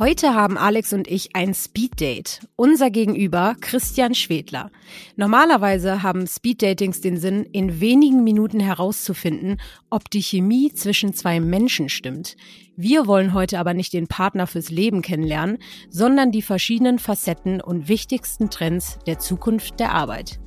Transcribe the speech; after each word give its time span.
Heute 0.00 0.32
haben 0.32 0.56
Alex 0.56 0.94
und 0.94 1.08
ich 1.08 1.36
ein 1.36 1.52
Speeddate. 1.52 2.40
Unser 2.56 2.88
Gegenüber 2.88 3.54
Christian 3.60 4.14
Schwedler. 4.14 4.70
Normalerweise 5.16 6.02
haben 6.02 6.26
Speeddatings 6.26 7.02
den 7.02 7.18
Sinn, 7.18 7.44
in 7.44 7.82
wenigen 7.82 8.24
Minuten 8.24 8.60
herauszufinden, 8.60 9.60
ob 9.90 10.08
die 10.08 10.22
Chemie 10.22 10.72
zwischen 10.72 11.12
zwei 11.12 11.38
Menschen 11.38 11.90
stimmt. 11.90 12.36
Wir 12.76 13.06
wollen 13.06 13.34
heute 13.34 13.58
aber 13.58 13.74
nicht 13.74 13.92
den 13.92 14.06
Partner 14.06 14.46
fürs 14.46 14.70
Leben 14.70 15.02
kennenlernen, 15.02 15.58
sondern 15.90 16.32
die 16.32 16.40
verschiedenen 16.40 16.98
Facetten 16.98 17.60
und 17.60 17.88
wichtigsten 17.90 18.48
Trends 18.48 18.98
der 19.06 19.18
Zukunft 19.18 19.80
der 19.80 19.92
Arbeit. 19.92 20.40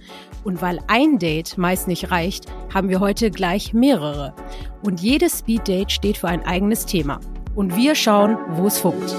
Und 0.43 0.63
weil 0.63 0.79
ein 0.87 1.19
Date 1.19 1.59
meist 1.59 1.87
nicht 1.87 2.09
reicht, 2.09 2.47
haben 2.73 2.89
wir 2.89 2.99
heute 2.99 3.29
gleich 3.29 3.71
mehrere. 3.71 4.33
Und 4.81 4.99
jedes 4.99 5.41
Speeddate 5.41 5.91
steht 5.91 6.17
für 6.17 6.27
ein 6.27 6.41
eigenes 6.43 6.87
Thema 6.87 7.19
und 7.55 7.75
wir 7.75 7.95
schauen, 7.95 8.37
wo 8.49 8.67
es 8.67 8.79
funkt. 8.79 9.15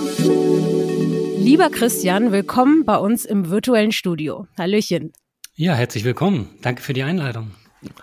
Lieber 1.38 1.70
Christian, 1.70 2.32
willkommen 2.32 2.84
bei 2.84 2.96
uns 2.96 3.25
im 3.25 3.50
virtuellen 3.50 3.92
Studio. 3.92 4.46
Hallöchen. 4.58 5.12
Ja, 5.54 5.75
herzlich 5.75 6.04
willkommen. 6.04 6.48
Danke 6.62 6.82
für 6.82 6.94
die 6.94 7.02
Einladung. 7.02 7.52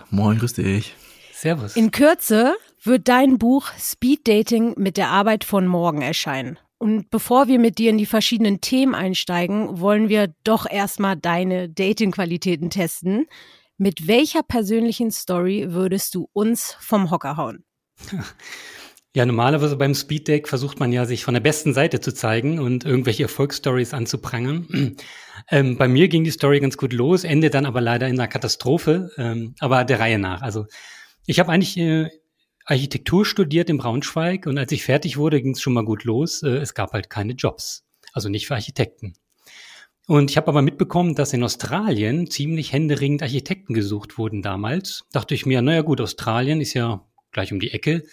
Moin, 0.09 0.37
grüß 0.37 0.53
dich. 0.53 0.95
Servus. 1.33 1.75
In 1.75 1.91
Kürze 1.91 2.55
wird 2.83 3.07
dein 3.07 3.37
Buch 3.37 3.71
Speed 3.77 4.27
Dating 4.27 4.75
mit 4.77 4.97
der 4.97 5.09
Arbeit 5.09 5.43
von 5.43 5.67
morgen 5.67 6.01
erscheinen. 6.01 6.57
Und 6.77 7.09
bevor 7.09 7.47
wir 7.47 7.59
mit 7.59 7.77
dir 7.77 7.89
in 7.89 7.97
die 7.97 8.05
verschiedenen 8.05 8.61
Themen 8.61 8.95
einsteigen, 8.95 9.79
wollen 9.79 10.09
wir 10.09 10.33
doch 10.43 10.69
erstmal 10.69 11.15
deine 11.15 11.69
Dating-Qualitäten 11.69 12.69
testen. 12.69 13.27
Mit 13.77 14.07
welcher 14.07 14.43
persönlichen 14.43 15.11
Story 15.11 15.67
würdest 15.69 16.15
du 16.15 16.29
uns 16.33 16.75
vom 16.79 17.11
Hocker 17.11 17.37
hauen? 17.37 17.65
Ja, 19.13 19.25
normalerweise 19.25 19.75
beim 19.75 19.93
Speeddeck 19.93 20.47
versucht 20.47 20.79
man 20.79 20.93
ja, 20.93 21.05
sich 21.05 21.25
von 21.25 21.33
der 21.33 21.41
besten 21.41 21.73
Seite 21.73 21.99
zu 21.99 22.13
zeigen 22.13 22.59
und 22.59 22.85
irgendwelche 22.85 23.23
Erfolgsstories 23.23 23.93
anzuprangern. 23.93 24.97
Ähm, 25.49 25.75
bei 25.75 25.87
mir 25.87 26.07
ging 26.07 26.23
die 26.23 26.29
Story 26.29 26.59
ganz 26.59 26.77
gut 26.77 26.93
los, 26.93 27.23
endet 27.23 27.55
dann 27.55 27.65
aber 27.65 27.81
leider 27.81 28.07
in 28.07 28.19
einer 28.19 28.27
Katastrophe, 28.27 29.09
ähm, 29.17 29.55
aber 29.59 29.85
der 29.85 29.99
Reihe 29.99 30.19
nach. 30.19 30.43
Also 30.43 30.67
ich 31.25 31.39
habe 31.39 31.51
eigentlich 31.51 31.77
äh, 31.77 32.09
Architektur 32.63 33.25
studiert 33.25 33.67
in 33.71 33.79
Braunschweig 33.79 34.45
und 34.45 34.59
als 34.59 34.71
ich 34.71 34.83
fertig 34.83 35.17
wurde, 35.17 35.41
ging 35.41 35.53
es 35.53 35.61
schon 35.61 35.73
mal 35.73 35.83
gut 35.83 36.03
los. 36.03 36.43
Äh, 36.43 36.57
es 36.57 36.75
gab 36.75 36.93
halt 36.93 37.09
keine 37.09 37.33
Jobs, 37.33 37.87
also 38.13 38.29
nicht 38.29 38.45
für 38.45 38.53
Architekten. 38.53 39.15
Und 40.05 40.29
ich 40.29 40.37
habe 40.37 40.47
aber 40.47 40.61
mitbekommen, 40.61 41.15
dass 41.15 41.33
in 41.33 41.43
Australien 41.43 42.29
ziemlich 42.29 42.71
händeringend 42.71 43.23
Architekten 43.23 43.73
gesucht 43.73 44.19
wurden 44.19 44.43
damals. 44.43 45.05
Dachte 45.11 45.33
ich 45.33 45.47
mir, 45.47 45.63
naja 45.63 45.81
gut, 45.81 46.01
Australien 46.01 46.61
ist 46.61 46.75
ja 46.75 47.03
gleich 47.31 47.51
um 47.51 47.59
die 47.59 47.71
Ecke 47.71 48.03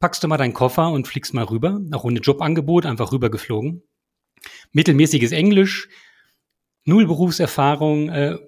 packst 0.00 0.24
du 0.24 0.28
mal 0.28 0.38
deinen 0.38 0.54
Koffer 0.54 0.90
und 0.90 1.06
fliegst 1.06 1.34
mal 1.34 1.44
rüber, 1.44 1.80
auch 1.92 2.04
ohne 2.04 2.20
Jobangebot, 2.20 2.86
einfach 2.86 3.12
rübergeflogen. 3.12 3.82
Mittelmäßiges 4.72 5.32
Englisch, 5.32 5.88
null 6.84 7.06
Berufserfahrung, 7.06 8.08
äh, 8.08 8.38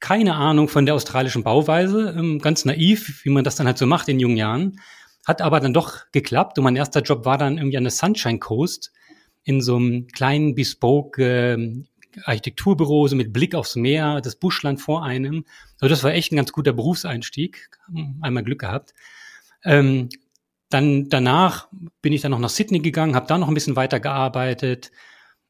keine 0.00 0.34
Ahnung 0.34 0.68
von 0.68 0.86
der 0.86 0.94
australischen 0.94 1.44
Bauweise, 1.44 2.14
ähm, 2.18 2.38
ganz 2.38 2.64
naiv, 2.64 3.24
wie 3.24 3.30
man 3.30 3.44
das 3.44 3.56
dann 3.56 3.66
halt 3.66 3.78
so 3.78 3.86
macht 3.86 4.08
in 4.08 4.18
jungen 4.18 4.36
Jahren. 4.36 4.80
Hat 5.26 5.40
aber 5.40 5.60
dann 5.60 5.72
doch 5.72 6.10
geklappt 6.12 6.58
und 6.58 6.64
mein 6.64 6.76
erster 6.76 7.00
Job 7.02 7.24
war 7.24 7.38
dann 7.38 7.58
irgendwie 7.58 7.76
an 7.78 7.84
der 7.84 7.90
Sunshine 7.90 8.38
Coast 8.38 8.92
in 9.44 9.60
so 9.60 9.76
einem 9.76 10.06
kleinen 10.08 10.54
Bespoke 10.54 11.22
äh, 11.22 11.84
Architekturbüro, 12.24 13.08
so 13.08 13.16
mit 13.16 13.32
Blick 13.32 13.54
aufs 13.54 13.76
Meer, 13.76 14.20
das 14.20 14.36
Buschland 14.36 14.80
vor 14.80 15.04
einem. 15.04 15.44
Also 15.80 15.92
das 15.92 16.04
war 16.04 16.12
echt 16.12 16.32
ein 16.32 16.36
ganz 16.36 16.52
guter 16.52 16.72
Berufseinstieg. 16.72 17.68
Einmal 18.20 18.44
Glück 18.44 18.60
gehabt. 18.60 18.94
Ähm, 19.64 20.08
dann 20.74 21.08
danach 21.08 21.68
bin 22.02 22.12
ich 22.12 22.20
dann 22.20 22.32
noch 22.32 22.40
nach 22.40 22.50
Sydney 22.50 22.80
gegangen, 22.80 23.14
habe 23.14 23.28
da 23.28 23.38
noch 23.38 23.48
ein 23.48 23.54
bisschen 23.54 23.76
weiter 23.76 24.00
gearbeitet. 24.00 24.90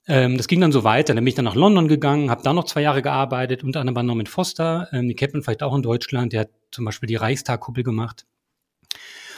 Ähm, 0.06 0.36
das 0.36 0.48
ging 0.48 0.61
dann 0.61 0.70
so 0.70 0.84
weiter. 0.84 1.14
Dann 1.14 1.25
bin 1.25 1.28
ich 1.28 1.34
dann 1.34 1.47
nach 1.47 1.55
London 1.55 1.89
gegangen, 1.89 2.30
habe 2.30 2.42
da 2.42 2.53
noch 2.53 2.64
zwei 2.64 2.83
Jahre 2.83 3.00
gearbeitet, 3.00 3.64
unter 3.64 3.80
anderem 3.80 3.95
bei 3.95 4.02
Norman 4.02 4.27
Foster. 4.27 4.89
Ähm, 4.92 5.08
die 5.08 5.14
kennt 5.14 5.33
man 5.33 5.42
vielleicht 5.42 5.62
auch 5.62 5.74
in 5.74 5.83
Deutschland. 5.83 6.35
Der 6.35 6.40
hat 6.42 6.51
zum 6.70 6.85
Beispiel 6.85 7.07
die 7.07 7.17
Reichstagkuppel 7.17 7.83
gemacht. 7.83 8.27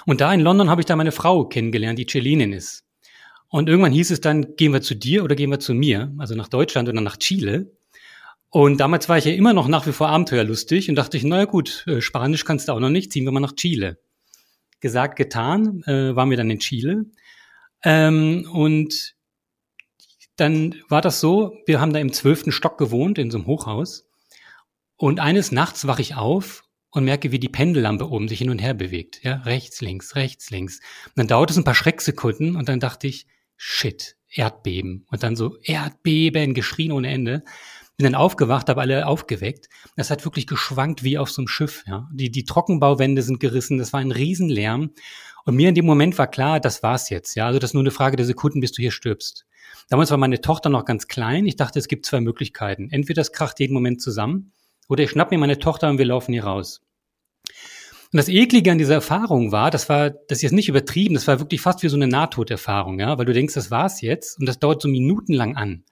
Und 0.06 0.20
da 0.20 0.32
in 0.34 0.40
London 0.40 0.70
habe 0.70 0.80
ich 0.80 0.86
da 0.86 0.96
meine 0.96 1.12
Frau 1.12 1.44
kennengelernt, 1.44 1.98
die 2.00 2.06
Chilenin 2.06 2.52
ist. 2.52 2.84
Und 3.48 3.68
irgendwann 3.68 3.92
hieß 3.92 4.10
es 4.10 4.20
dann, 4.20 4.56
gehen 4.56 4.72
wir 4.72 4.82
zu 4.82 4.96
dir 4.96 5.22
oder 5.22 5.36
gehen 5.36 5.50
wir 5.50 5.60
zu 5.60 5.72
mir, 5.72 6.12
also 6.18 6.34
nach 6.34 6.48
Deutschland 6.48 6.88
oder 6.88 7.00
nach 7.00 7.16
Chile. 7.16 7.70
Und 8.50 8.80
damals 8.80 9.08
war 9.08 9.18
ich 9.18 9.24
ja 9.24 9.32
immer 9.32 9.52
noch 9.52 9.68
nach 9.68 9.86
wie 9.86 9.92
vor 9.92 10.08
abenteuerlustig 10.08 10.88
und 10.88 10.96
dachte 10.96 11.16
ich, 11.16 11.22
naja 11.22 11.44
gut, 11.44 11.84
äh, 11.86 12.00
Spanisch 12.00 12.44
kannst 12.44 12.68
du 12.68 12.72
auch 12.72 12.80
noch 12.80 12.90
nicht, 12.90 13.12
ziehen 13.12 13.24
wir 13.24 13.30
mal 13.30 13.40
nach 13.40 13.54
Chile 13.54 13.98
gesagt, 14.80 15.16
getan, 15.16 15.82
äh, 15.84 16.14
waren 16.14 16.30
wir 16.30 16.36
dann 16.36 16.50
in 16.50 16.58
Chile. 16.58 17.06
Ähm, 17.84 18.48
und 18.52 19.14
dann 20.36 20.74
war 20.88 21.00
das 21.00 21.20
so, 21.20 21.56
wir 21.66 21.80
haben 21.80 21.92
da 21.92 21.98
im 21.98 22.12
zwölften 22.12 22.52
Stock 22.52 22.78
gewohnt, 22.78 23.18
in 23.18 23.30
so 23.30 23.38
einem 23.38 23.46
Hochhaus. 23.46 24.08
Und 24.96 25.20
eines 25.20 25.52
Nachts 25.52 25.86
wache 25.86 26.02
ich 26.02 26.14
auf 26.14 26.64
und 26.90 27.04
merke, 27.04 27.32
wie 27.32 27.38
die 27.38 27.48
Pendellampe 27.48 28.10
oben 28.10 28.28
sich 28.28 28.38
hin 28.38 28.50
und 28.50 28.58
her 28.58 28.74
bewegt. 28.74 29.22
Ja, 29.22 29.36
rechts, 29.42 29.80
links, 29.80 30.14
rechts, 30.14 30.50
links. 30.50 30.80
Und 31.06 31.16
dann 31.16 31.28
dauert 31.28 31.50
es 31.50 31.56
ein 31.56 31.64
paar 31.64 31.74
Schrecksekunden 31.74 32.56
und 32.56 32.68
dann 32.68 32.80
dachte 32.80 33.06
ich, 33.06 33.26
shit, 33.56 34.16
Erdbeben. 34.30 35.06
Und 35.10 35.22
dann 35.22 35.36
so 35.36 35.56
Erdbeben, 35.62 36.54
geschrien 36.54 36.92
ohne 36.92 37.10
Ende. 37.10 37.44
Bin 37.96 38.04
dann 38.04 38.14
aufgewacht, 38.14 38.68
habe 38.68 38.82
alle 38.82 39.06
aufgeweckt. 39.06 39.68
Das 39.96 40.10
hat 40.10 40.24
wirklich 40.24 40.46
geschwankt 40.46 41.02
wie 41.02 41.16
auf 41.16 41.30
so 41.30 41.40
einem 41.40 41.48
Schiff. 41.48 41.82
Ja. 41.86 42.08
Die, 42.12 42.30
die 42.30 42.44
Trockenbauwände 42.44 43.22
sind 43.22 43.40
gerissen, 43.40 43.78
das 43.78 43.92
war 43.92 44.00
ein 44.00 44.12
Riesenlärm. 44.12 44.90
Und 45.44 45.54
mir 45.54 45.68
in 45.68 45.74
dem 45.74 45.86
Moment 45.86 46.18
war 46.18 46.26
klar, 46.26 46.60
das 46.60 46.82
war's 46.82 47.08
jetzt. 47.08 47.36
Ja, 47.36 47.46
also 47.46 47.58
das 47.58 47.70
ist 47.70 47.74
nur 47.74 47.82
eine 47.82 47.92
Frage 47.92 48.16
der 48.16 48.26
Sekunden, 48.26 48.60
bis 48.60 48.72
du 48.72 48.82
hier 48.82 48.90
stirbst. 48.90 49.46
Damals 49.88 50.10
war 50.10 50.18
meine 50.18 50.40
Tochter 50.40 50.68
noch 50.68 50.84
ganz 50.84 51.06
klein. 51.06 51.46
Ich 51.46 51.56
dachte, 51.56 51.78
es 51.78 51.88
gibt 51.88 52.04
zwei 52.04 52.20
Möglichkeiten. 52.20 52.90
Entweder 52.90 53.20
das 53.20 53.32
kracht 53.32 53.60
jeden 53.60 53.72
Moment 53.72 54.02
zusammen 54.02 54.52
oder 54.88 55.04
ich 55.04 55.10
schnapp 55.10 55.30
mir 55.30 55.38
meine 55.38 55.58
Tochter 55.58 55.88
und 55.88 55.98
wir 55.98 56.04
laufen 56.04 56.32
hier 56.32 56.44
raus. 56.44 56.82
Und 58.12 58.18
das 58.18 58.28
Eklige 58.28 58.70
an 58.70 58.78
dieser 58.78 58.94
Erfahrung 58.94 59.52
war, 59.52 59.70
das 59.70 59.88
war, 59.88 60.10
das 60.10 60.38
ist 60.38 60.42
jetzt 60.42 60.52
nicht 60.52 60.68
übertrieben, 60.68 61.14
das 61.14 61.26
war 61.26 61.40
wirklich 61.40 61.60
fast 61.60 61.82
wie 61.82 61.88
so 61.88 61.96
eine 61.96 62.06
Nahtoderfahrung, 62.06 63.00
ja, 63.00 63.18
weil 63.18 63.24
du 63.24 63.32
denkst, 63.32 63.54
das 63.54 63.70
war's 63.70 64.00
jetzt 64.00 64.38
und 64.38 64.46
das 64.46 64.58
dauert 64.58 64.80
so 64.80 64.88
minutenlang 64.88 65.56
an. 65.56 65.84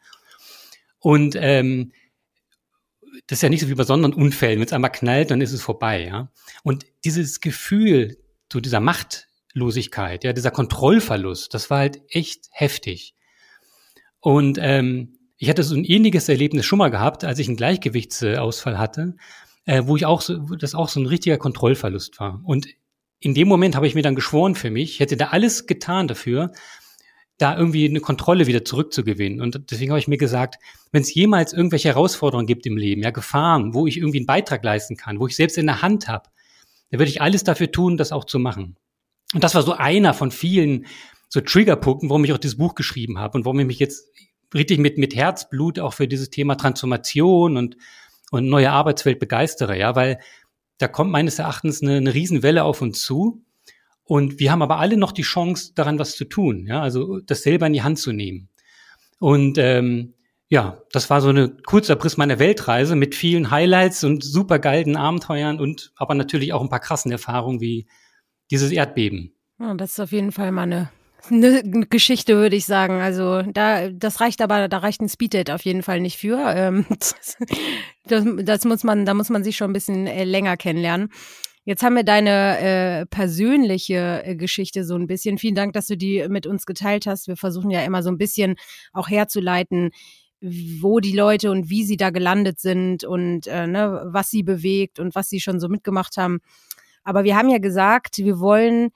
Und 1.04 1.36
ähm, 1.38 1.92
das 3.26 3.38
ist 3.38 3.42
ja 3.42 3.50
nicht 3.50 3.60
so 3.60 3.68
wie 3.68 3.74
bei 3.74 3.84
Sonderanunfällen. 3.84 4.58
Wenn 4.58 4.66
es 4.66 4.72
einmal 4.72 4.90
knallt, 4.90 5.30
dann 5.30 5.42
ist 5.42 5.52
es 5.52 5.60
vorbei. 5.60 6.06
Ja? 6.06 6.30
Und 6.62 6.86
dieses 7.04 7.42
Gefühl 7.42 8.16
zu 8.48 8.56
so 8.56 8.60
dieser 8.60 8.80
Machtlosigkeit, 8.80 10.24
ja, 10.24 10.32
dieser 10.32 10.50
Kontrollverlust, 10.50 11.52
das 11.52 11.68
war 11.68 11.80
halt 11.80 12.00
echt 12.08 12.46
heftig. 12.52 13.14
Und 14.20 14.56
ähm, 14.58 15.18
ich 15.36 15.50
hatte 15.50 15.62
so 15.62 15.74
ein 15.74 15.84
ähnliches 15.84 16.30
Erlebnis 16.30 16.64
schon 16.64 16.78
mal 16.78 16.90
gehabt, 16.90 17.22
als 17.22 17.38
ich 17.38 17.48
einen 17.48 17.58
Gleichgewichtsausfall 17.58 18.78
hatte, 18.78 19.14
äh, 19.66 19.82
wo 19.84 19.96
ich 19.96 20.06
auch 20.06 20.22
so, 20.22 20.38
das 20.56 20.74
auch 20.74 20.88
so 20.88 21.00
ein 21.00 21.06
richtiger 21.06 21.36
Kontrollverlust 21.36 22.18
war. 22.18 22.40
Und 22.44 22.66
in 23.20 23.34
dem 23.34 23.48
Moment 23.48 23.76
habe 23.76 23.86
ich 23.86 23.94
mir 23.94 24.02
dann 24.02 24.14
geschworen 24.14 24.54
für 24.54 24.70
mich, 24.70 24.92
ich 24.92 25.00
hätte 25.00 25.18
da 25.18 25.26
alles 25.28 25.66
getan 25.66 26.08
dafür, 26.08 26.52
da 27.38 27.56
irgendwie 27.56 27.88
eine 27.88 28.00
Kontrolle 28.00 28.46
wieder 28.46 28.64
zurückzugewinnen. 28.64 29.40
Und 29.40 29.70
deswegen 29.70 29.90
habe 29.90 29.98
ich 29.98 30.08
mir 30.08 30.18
gesagt, 30.18 30.56
wenn 30.92 31.02
es 31.02 31.12
jemals 31.14 31.52
irgendwelche 31.52 31.88
Herausforderungen 31.88 32.46
gibt 32.46 32.66
im 32.66 32.76
Leben, 32.76 33.02
ja, 33.02 33.10
Gefahren, 33.10 33.74
wo 33.74 33.86
ich 33.86 33.96
irgendwie 33.96 34.18
einen 34.18 34.26
Beitrag 34.26 34.62
leisten 34.64 34.96
kann, 34.96 35.18
wo 35.18 35.26
ich 35.26 35.34
selbst 35.34 35.58
in 35.58 35.66
der 35.66 35.82
Hand 35.82 36.08
habe, 36.08 36.30
dann 36.90 37.00
würde 37.00 37.10
ich 37.10 37.20
alles 37.20 37.42
dafür 37.42 37.72
tun, 37.72 37.96
das 37.96 38.12
auch 38.12 38.24
zu 38.24 38.38
machen. 38.38 38.76
Und 39.32 39.42
das 39.42 39.54
war 39.54 39.62
so 39.62 39.72
einer 39.72 40.14
von 40.14 40.30
vielen 40.30 40.86
so 41.28 41.40
Triggerpunkten, 41.40 42.08
warum 42.08 42.24
ich 42.24 42.32
auch 42.32 42.38
dieses 42.38 42.58
Buch 42.58 42.76
geschrieben 42.76 43.18
habe 43.18 43.36
und 43.36 43.44
warum 43.44 43.58
ich 43.58 43.66
mich 43.66 43.80
jetzt 43.80 44.08
richtig 44.54 44.78
mit, 44.78 44.98
mit 44.98 45.16
Herzblut 45.16 45.80
auch 45.80 45.92
für 45.92 46.06
dieses 46.06 46.30
Thema 46.30 46.54
Transformation 46.54 47.56
und, 47.56 47.76
und 48.30 48.48
neue 48.48 48.70
Arbeitswelt 48.70 49.18
begeistere, 49.18 49.76
ja, 49.76 49.96
weil 49.96 50.20
da 50.78 50.86
kommt 50.86 51.10
meines 51.10 51.40
Erachtens 51.40 51.82
eine, 51.82 51.96
eine 51.96 52.14
Riesenwelle 52.14 52.62
auf 52.62 52.80
uns 52.80 53.02
zu 53.02 53.44
und 54.04 54.38
wir 54.38 54.52
haben 54.52 54.62
aber 54.62 54.78
alle 54.78 54.96
noch 54.96 55.12
die 55.12 55.22
Chance, 55.22 55.72
daran 55.74 55.98
was 55.98 56.16
zu 56.16 56.24
tun, 56.24 56.66
ja, 56.66 56.80
also 56.82 57.20
das 57.20 57.42
selber 57.42 57.66
in 57.66 57.72
die 57.72 57.82
Hand 57.82 57.98
zu 57.98 58.12
nehmen. 58.12 58.48
Und 59.18 59.58
ähm, 59.58 60.14
ja, 60.48 60.82
das 60.92 61.08
war 61.10 61.20
so 61.20 61.30
eine 61.30 61.48
kurzer 61.48 61.94
Abriss 61.94 62.16
meiner 62.16 62.38
Weltreise 62.38 62.96
mit 62.96 63.14
vielen 63.14 63.50
Highlights 63.50 64.04
und 64.04 64.22
super 64.22 64.58
geilen 64.58 64.96
Abenteuern 64.96 65.58
und 65.58 65.92
aber 65.96 66.14
natürlich 66.14 66.52
auch 66.52 66.62
ein 66.62 66.68
paar 66.68 66.80
krassen 66.80 67.10
Erfahrungen 67.10 67.60
wie 67.60 67.86
dieses 68.50 68.70
Erdbeben. 68.70 69.34
Ja, 69.58 69.74
das 69.74 69.92
ist 69.92 70.00
auf 70.00 70.12
jeden 70.12 70.32
Fall 70.32 70.52
mal 70.52 70.62
eine, 70.62 70.90
eine 71.30 71.86
Geschichte, 71.86 72.36
würde 72.36 72.56
ich 72.56 72.66
sagen. 72.66 73.00
Also 73.00 73.42
da, 73.42 73.88
das 73.88 74.20
reicht 74.20 74.42
aber, 74.42 74.68
da 74.68 74.78
reicht 74.78 75.00
ein 75.00 75.08
Speeddate 75.08 75.54
auf 75.54 75.64
jeden 75.64 75.82
Fall 75.82 76.00
nicht 76.00 76.18
für. 76.18 76.38
Ähm, 76.54 76.84
das, 76.90 77.36
das 78.06 78.64
muss 78.64 78.84
man, 78.84 79.06
da 79.06 79.14
muss 79.14 79.30
man 79.30 79.44
sich 79.44 79.56
schon 79.56 79.70
ein 79.70 79.74
bisschen 79.74 80.06
äh, 80.06 80.24
länger 80.24 80.56
kennenlernen. 80.58 81.10
Jetzt 81.64 81.82
haben 81.82 81.96
wir 81.96 82.04
deine 82.04 82.58
äh, 82.58 83.06
persönliche 83.06 84.22
äh, 84.24 84.36
Geschichte 84.36 84.84
so 84.84 84.96
ein 84.96 85.06
bisschen. 85.06 85.38
Vielen 85.38 85.54
Dank, 85.54 85.72
dass 85.72 85.86
du 85.86 85.96
die 85.96 86.26
mit 86.28 86.46
uns 86.46 86.66
geteilt 86.66 87.06
hast. 87.06 87.26
Wir 87.26 87.36
versuchen 87.36 87.70
ja 87.70 87.82
immer 87.84 88.02
so 88.02 88.10
ein 88.10 88.18
bisschen 88.18 88.56
auch 88.92 89.08
herzuleiten, 89.08 89.90
wo 90.42 91.00
die 91.00 91.16
Leute 91.16 91.50
und 91.50 91.70
wie 91.70 91.84
sie 91.84 91.96
da 91.96 92.10
gelandet 92.10 92.60
sind 92.60 93.04
und 93.04 93.46
äh, 93.46 93.66
ne, 93.66 94.02
was 94.06 94.30
sie 94.30 94.42
bewegt 94.42 94.98
und 94.98 95.14
was 95.14 95.30
sie 95.30 95.40
schon 95.40 95.58
so 95.58 95.68
mitgemacht 95.68 96.18
haben. 96.18 96.40
Aber 97.02 97.24
wir 97.24 97.36
haben 97.36 97.48
ja 97.48 97.58
gesagt, 97.58 98.18
wir 98.18 98.40
wollen 98.40 98.90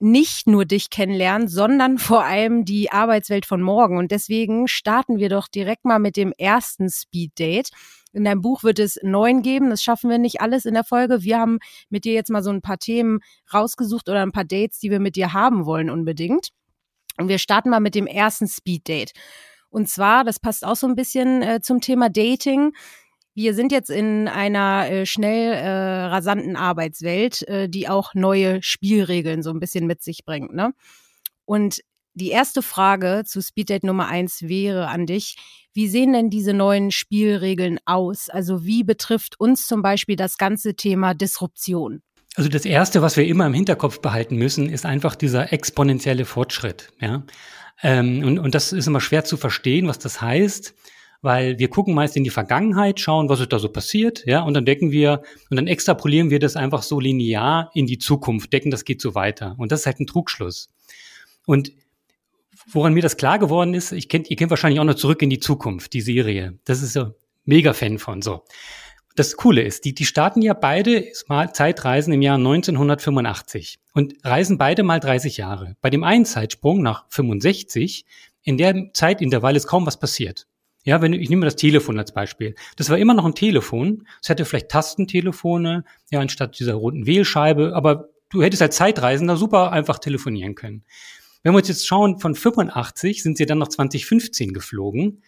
nicht 0.00 0.46
nur 0.48 0.64
dich 0.64 0.90
kennenlernen, 0.90 1.46
sondern 1.46 1.98
vor 1.98 2.24
allem 2.24 2.64
die 2.64 2.90
Arbeitswelt 2.90 3.46
von 3.46 3.62
morgen. 3.62 3.98
Und 3.98 4.10
deswegen 4.10 4.66
starten 4.66 5.18
wir 5.18 5.28
doch 5.28 5.46
direkt 5.46 5.84
mal 5.84 6.00
mit 6.00 6.16
dem 6.16 6.32
ersten 6.38 6.88
Speed 6.90 7.38
Date. 7.38 7.70
In 8.12 8.24
deinem 8.24 8.40
Buch 8.40 8.64
wird 8.64 8.78
es 8.78 8.98
neun 9.02 9.42
geben. 9.42 9.70
Das 9.70 9.82
schaffen 9.82 10.10
wir 10.10 10.18
nicht 10.18 10.40
alles 10.40 10.64
in 10.64 10.74
der 10.74 10.84
Folge. 10.84 11.22
Wir 11.22 11.38
haben 11.38 11.58
mit 11.88 12.04
dir 12.04 12.12
jetzt 12.12 12.30
mal 12.30 12.42
so 12.42 12.50
ein 12.50 12.62
paar 12.62 12.78
Themen 12.78 13.20
rausgesucht 13.52 14.08
oder 14.08 14.22
ein 14.22 14.32
paar 14.32 14.44
Dates, 14.44 14.78
die 14.80 14.90
wir 14.90 15.00
mit 15.00 15.16
dir 15.16 15.32
haben 15.32 15.64
wollen 15.64 15.90
unbedingt. 15.90 16.48
Und 17.18 17.28
wir 17.28 17.38
starten 17.38 17.70
mal 17.70 17.80
mit 17.80 17.94
dem 17.94 18.06
ersten 18.06 18.48
Speed 18.48 18.88
Date. 18.88 19.12
Und 19.68 19.88
zwar, 19.88 20.24
das 20.24 20.40
passt 20.40 20.64
auch 20.64 20.76
so 20.76 20.86
ein 20.86 20.96
bisschen 20.96 21.42
äh, 21.42 21.60
zum 21.60 21.80
Thema 21.80 22.08
Dating. 22.08 22.72
Wir 23.34 23.54
sind 23.54 23.70
jetzt 23.70 23.90
in 23.90 24.26
einer 24.26 24.90
äh, 24.90 25.06
schnell 25.06 25.52
äh, 25.52 26.04
rasanten 26.06 26.56
Arbeitswelt, 26.56 27.46
äh, 27.46 27.68
die 27.68 27.88
auch 27.88 28.14
neue 28.14 28.62
Spielregeln 28.62 29.42
so 29.42 29.50
ein 29.50 29.60
bisschen 29.60 29.86
mit 29.86 30.02
sich 30.02 30.24
bringt. 30.24 30.52
Ne? 30.52 30.72
Und 31.44 31.80
die 32.14 32.30
erste 32.30 32.62
Frage 32.62 33.22
zu 33.24 33.40
Speeddate 33.40 33.86
Nummer 33.86 34.08
eins 34.08 34.42
wäre 34.42 34.88
an 34.88 35.06
dich. 35.06 35.36
Wie 35.72 35.88
sehen 35.88 36.12
denn 36.12 36.30
diese 36.30 36.52
neuen 36.52 36.90
Spielregeln 36.90 37.78
aus? 37.86 38.28
Also 38.28 38.64
wie 38.64 38.82
betrifft 38.84 39.38
uns 39.38 39.66
zum 39.66 39.82
Beispiel 39.82 40.16
das 40.16 40.36
ganze 40.36 40.74
Thema 40.74 41.14
Disruption? 41.14 42.02
Also 42.36 42.48
das 42.48 42.64
Erste, 42.64 43.02
was 43.02 43.16
wir 43.16 43.26
immer 43.26 43.46
im 43.46 43.54
Hinterkopf 43.54 44.00
behalten 44.00 44.36
müssen, 44.36 44.68
ist 44.68 44.86
einfach 44.86 45.14
dieser 45.14 45.52
exponentielle 45.52 46.24
Fortschritt. 46.24 46.92
Ja? 47.00 47.24
Ähm, 47.82 48.24
und, 48.24 48.38
und 48.38 48.54
das 48.54 48.72
ist 48.72 48.86
immer 48.86 49.00
schwer 49.00 49.24
zu 49.24 49.36
verstehen, 49.36 49.86
was 49.88 49.98
das 49.98 50.20
heißt 50.20 50.74
weil 51.22 51.58
wir 51.58 51.68
gucken 51.68 51.94
meist 51.94 52.16
in 52.16 52.24
die 52.24 52.30
Vergangenheit, 52.30 52.98
schauen, 52.98 53.28
was 53.28 53.40
ist 53.40 53.52
da 53.52 53.58
so 53.58 53.68
passiert, 53.68 54.24
ja, 54.26 54.42
und 54.42 54.54
dann 54.54 54.64
decken 54.64 54.90
wir 54.90 55.22
und 55.50 55.56
dann 55.56 55.66
extrapolieren 55.66 56.30
wir 56.30 56.38
das 56.38 56.56
einfach 56.56 56.82
so 56.82 56.98
linear 56.98 57.70
in 57.74 57.86
die 57.86 57.98
Zukunft, 57.98 58.52
decken, 58.52 58.70
das 58.70 58.84
geht 58.84 59.00
so 59.00 59.14
weiter. 59.14 59.54
Und 59.58 59.72
das 59.72 59.80
ist 59.80 59.86
halt 59.86 60.00
ein 60.00 60.06
Trugschluss. 60.06 60.70
Und 61.46 61.72
woran 62.72 62.94
mir 62.94 63.02
das 63.02 63.16
klar 63.16 63.38
geworden 63.38 63.74
ist, 63.74 63.92
ich 63.92 64.08
kennt, 64.08 64.30
ihr 64.30 64.36
kennt 64.36 64.50
wahrscheinlich 64.50 64.80
auch 64.80 64.84
noch 64.84 64.94
zurück 64.94 65.22
in 65.22 65.30
die 65.30 65.40
Zukunft, 65.40 65.92
die 65.92 66.00
Serie. 66.00 66.58
Das 66.64 66.82
ist 66.82 66.92
so 66.92 67.14
mega 67.44 67.72
Fan 67.72 67.98
von 67.98 68.22
so. 68.22 68.44
Das 69.16 69.36
Coole 69.36 69.62
ist, 69.62 69.84
die, 69.84 69.94
die 69.94 70.06
starten 70.06 70.40
ja 70.40 70.54
beide 70.54 71.04
mal 71.26 71.52
Zeitreisen 71.52 72.12
im 72.12 72.22
Jahr 72.22 72.36
1985 72.36 73.78
und 73.92 74.14
reisen 74.24 74.56
beide 74.56 74.82
mal 74.82 75.00
30 75.00 75.36
Jahre. 75.36 75.76
Bei 75.80 75.90
dem 75.90 76.04
einen 76.04 76.24
Zeitsprung 76.24 76.80
nach 76.80 77.06
65, 77.10 78.06
in 78.42 78.56
der 78.56 78.92
Zeitintervall 78.94 79.56
ist 79.56 79.66
kaum 79.66 79.84
was 79.84 79.98
passiert. 79.98 80.46
Ja, 80.84 81.02
wenn 81.02 81.12
ich 81.12 81.28
nehme 81.28 81.44
das 81.44 81.56
Telefon 81.56 81.98
als 81.98 82.14
Beispiel. 82.14 82.54
Das 82.76 82.88
war 82.88 82.96
immer 82.96 83.12
noch 83.12 83.26
ein 83.26 83.34
Telefon. 83.34 84.06
Es 84.22 84.30
hätte 84.30 84.46
vielleicht 84.46 84.70
Tastentelefone, 84.70 85.84
ja, 86.10 86.20
anstatt 86.20 86.58
dieser 86.58 86.74
roten 86.74 87.06
Wählscheibe, 87.06 87.74
aber 87.74 88.08
du 88.30 88.42
hättest 88.42 88.62
als 88.62 88.76
Zeitreisender 88.76 89.36
super 89.36 89.72
einfach 89.72 89.98
telefonieren 89.98 90.54
können. 90.54 90.84
Wenn 91.42 91.52
wir 91.52 91.58
uns 91.58 91.68
jetzt 91.68 91.86
schauen, 91.86 92.18
von 92.18 92.34
85 92.34 93.22
sind 93.22 93.38
sie 93.38 93.46
dann 93.46 93.58
noch 93.58 93.68
2015 93.68 94.52
geflogen. 94.52 95.22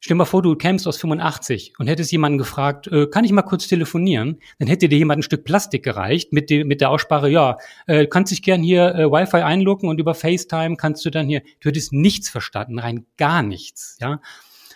Stell 0.00 0.14
dir 0.14 0.18
mal 0.18 0.26
vor, 0.26 0.42
du 0.42 0.54
kämst 0.54 0.86
aus 0.86 0.96
85 0.98 1.72
und 1.78 1.88
hättest 1.88 2.12
jemanden 2.12 2.38
gefragt, 2.38 2.86
äh, 2.86 3.08
kann 3.08 3.24
ich 3.24 3.32
mal 3.32 3.42
kurz 3.42 3.66
telefonieren? 3.66 4.38
Dann 4.60 4.68
hätte 4.68 4.88
dir 4.88 4.96
jemand 4.96 5.20
ein 5.20 5.22
Stück 5.22 5.44
Plastik 5.44 5.82
gereicht 5.82 6.32
mit, 6.32 6.50
die, 6.50 6.62
mit 6.62 6.80
der 6.80 6.90
Aussprache, 6.90 7.28
ja, 7.28 7.56
äh, 7.86 8.06
kannst 8.06 8.30
dich 8.30 8.42
gern 8.42 8.62
hier 8.62 8.94
äh, 8.94 9.10
Wi-Fi 9.10 9.38
einloggen 9.38 9.88
und 9.88 9.98
über 9.98 10.14
FaceTime 10.14 10.76
kannst 10.76 11.04
du 11.04 11.10
dann 11.10 11.26
hier, 11.26 11.42
du 11.60 11.68
hättest 11.68 11.92
nichts 11.92 12.28
verstanden, 12.28 12.78
rein 12.78 13.06
gar 13.16 13.42
nichts, 13.42 13.98
ja. 14.00 14.20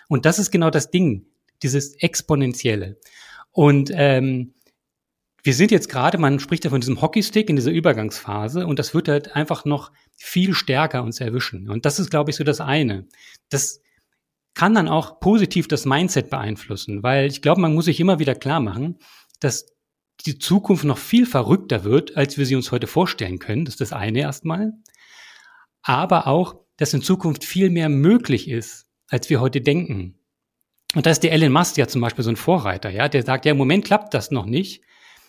Und 0.09 0.25
das 0.25 0.39
ist 0.39 0.51
genau 0.51 0.69
das 0.69 0.91
Ding, 0.91 1.25
dieses 1.61 1.95
Exponentielle. 1.95 2.97
Und 3.51 3.91
ähm, 3.93 4.53
wir 5.43 5.53
sind 5.53 5.71
jetzt 5.71 5.89
gerade, 5.89 6.17
man 6.17 6.39
spricht 6.39 6.63
ja 6.63 6.69
von 6.69 6.79
diesem 6.79 7.01
Hockeystick 7.01 7.49
in 7.49 7.57
dieser 7.57 7.71
Übergangsphase 7.71 8.65
und 8.65 8.79
das 8.79 8.93
wird 8.93 9.09
halt 9.09 9.35
einfach 9.35 9.65
noch 9.65 9.91
viel 10.15 10.53
stärker 10.53 11.03
uns 11.03 11.19
erwischen. 11.19 11.69
Und 11.69 11.85
das 11.85 11.99
ist, 11.99 12.09
glaube 12.09 12.31
ich, 12.31 12.37
so 12.37 12.45
das 12.45 12.61
eine. 12.61 13.07
Das 13.49 13.81
kann 14.53 14.73
dann 14.73 14.87
auch 14.87 15.19
positiv 15.19 15.67
das 15.67 15.85
Mindset 15.85 16.29
beeinflussen, 16.29 17.03
weil 17.03 17.27
ich 17.27 17.41
glaube, 17.41 17.59
man 17.59 17.73
muss 17.73 17.85
sich 17.85 17.99
immer 17.99 18.19
wieder 18.19 18.35
klar 18.35 18.61
machen, 18.61 18.99
dass 19.41 19.65
die 20.25 20.37
Zukunft 20.37 20.85
noch 20.85 20.97
viel 20.97 21.25
verrückter 21.25 21.83
wird, 21.83 22.15
als 22.15 22.37
wir 22.37 22.45
sie 22.45 22.55
uns 22.55 22.71
heute 22.71 22.87
vorstellen 22.87 23.39
können. 23.39 23.65
Das 23.65 23.73
ist 23.73 23.81
das 23.81 23.93
eine 23.93 24.19
erstmal. 24.19 24.73
Aber 25.81 26.27
auch, 26.27 26.55
dass 26.77 26.93
in 26.93 27.01
Zukunft 27.01 27.43
viel 27.43 27.69
mehr 27.69 27.89
möglich 27.89 28.47
ist, 28.47 28.87
als 29.09 29.29
wir 29.29 29.41
heute 29.41 29.59
denken. 29.59 30.19
Und 30.95 31.05
da 31.05 31.09
ist 31.09 31.23
der 31.23 31.33
Elon 31.33 31.51
Musk 31.51 31.77
ja 31.77 31.87
zum 31.87 31.99
Beispiel 31.99 32.23
so 32.23 32.29
ein 32.29 32.37
Vorreiter, 32.37 32.89
ja, 32.89 33.09
der 33.09 33.23
sagt, 33.23 33.45
ja, 33.45 33.51
im 33.51 33.57
Moment 33.57 33.83
klappt 33.83 34.13
das 34.13 34.31
noch 34.31 34.45
nicht, 34.45 34.83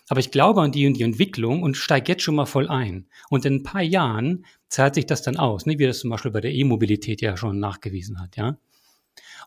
aber 0.09 0.21
ich 0.21 0.31
glaube 0.31 0.61
an 0.63 0.73
die 0.73 0.87
und 0.87 0.95
die 0.95 1.03
Entwicklung 1.03 1.63
und 1.63 1.77
steige 1.77 2.13
jetzt 2.13 2.23
schon 2.23 2.35
mal 2.35 2.47
voll 2.47 2.69
ein. 2.69 3.07
Und 3.31 3.45
in 3.45 3.57
ein 3.57 3.63
paar 3.63 3.83
Jahren 3.83 4.45
zahlt 4.69 4.95
sich 4.95 5.07
das 5.07 5.23
dann 5.23 5.37
aus, 5.37 5.67
ne, 5.67 5.79
wie 5.79 5.87
das 5.87 6.01
zum 6.01 6.11
Beispiel 6.11 6.31
bei 6.31 6.41
der 6.41 6.53
E-Mobilität 6.53 7.21
ja 7.21 7.37
schon 7.37 7.59
nachgewiesen 7.59 8.21
hat, 8.21 8.37
ja. 8.37 8.59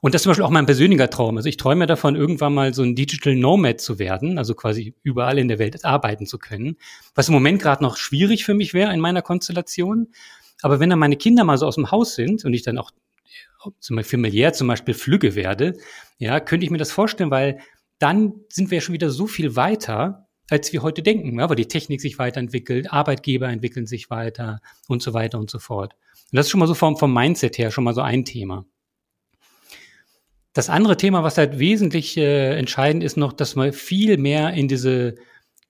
Und 0.01 0.13
das 0.13 0.19
ist 0.19 0.23
zum 0.23 0.31
Beispiel 0.31 0.45
auch 0.45 0.51
mein 0.51 0.65
persönlicher 0.65 1.09
Traum. 1.09 1.37
Also 1.37 1.49
ich 1.49 1.57
träume 1.57 1.87
davon, 1.87 2.15
irgendwann 2.15 2.53
mal 2.53 2.73
so 2.73 2.83
ein 2.83 2.95
Digital 2.95 3.35
Nomad 3.35 3.81
zu 3.81 3.97
werden, 3.99 4.37
also 4.37 4.53
quasi 4.53 4.93
überall 5.01 5.39
in 5.39 5.47
der 5.47 5.59
Welt 5.59 5.83
arbeiten 5.85 6.25
zu 6.27 6.37
können, 6.37 6.77
was 7.15 7.29
im 7.29 7.33
Moment 7.33 7.61
gerade 7.61 7.83
noch 7.83 7.97
schwierig 7.97 8.45
für 8.45 8.53
mich 8.53 8.73
wäre 8.73 8.93
in 8.93 8.99
meiner 8.99 9.21
Konstellation. 9.21 10.09
Aber 10.61 10.79
wenn 10.79 10.89
dann 10.89 10.99
meine 10.99 11.17
Kinder 11.17 11.43
mal 11.43 11.57
so 11.57 11.65
aus 11.65 11.75
dem 11.75 11.91
Haus 11.91 12.15
sind 12.15 12.45
und 12.45 12.53
ich 12.53 12.61
dann 12.61 12.77
auch 12.77 12.91
zum 13.79 13.95
Beispiel 13.95 14.19
familiär 14.19 14.53
zum 14.53 14.67
Beispiel 14.67 14.93
flügge 14.93 15.35
werde, 15.35 15.73
ja, 16.19 16.39
könnte 16.39 16.65
ich 16.65 16.71
mir 16.71 16.77
das 16.77 16.91
vorstellen, 16.91 17.31
weil 17.31 17.59
dann 17.99 18.33
sind 18.49 18.71
wir 18.71 18.81
schon 18.81 18.93
wieder 18.93 19.09
so 19.09 19.25
viel 19.27 19.55
weiter, 19.55 20.26
als 20.49 20.71
wir 20.73 20.81
heute 20.81 21.03
denken, 21.03 21.39
ja, 21.39 21.49
weil 21.49 21.55
die 21.55 21.67
Technik 21.67 22.01
sich 22.01 22.19
weiterentwickelt, 22.19 22.91
Arbeitgeber 22.91 23.49
entwickeln 23.49 23.85
sich 23.85 24.09
weiter 24.09 24.61
und 24.87 25.01
so 25.01 25.13
weiter 25.13 25.39
und 25.39 25.49
so 25.49 25.59
fort. 25.59 25.95
Und 26.31 26.37
das 26.37 26.47
ist 26.47 26.51
schon 26.51 26.59
mal 26.59 26.67
so 26.67 26.73
vom, 26.73 26.97
vom 26.97 27.13
Mindset 27.13 27.57
her 27.57 27.71
schon 27.71 27.83
mal 27.83 27.93
so 27.93 28.01
ein 28.01 28.25
Thema. 28.25 28.65
Das 30.53 30.69
andere 30.69 30.97
Thema, 30.97 31.23
was 31.23 31.37
halt 31.37 31.59
wesentlich 31.59 32.17
äh, 32.17 32.57
entscheidend 32.57 33.03
ist 33.03 33.15
noch, 33.15 33.33
dass 33.33 33.55
wir 33.55 33.73
viel 33.73 34.17
mehr 34.17 34.53
in 34.53 34.67
diese 34.67 35.15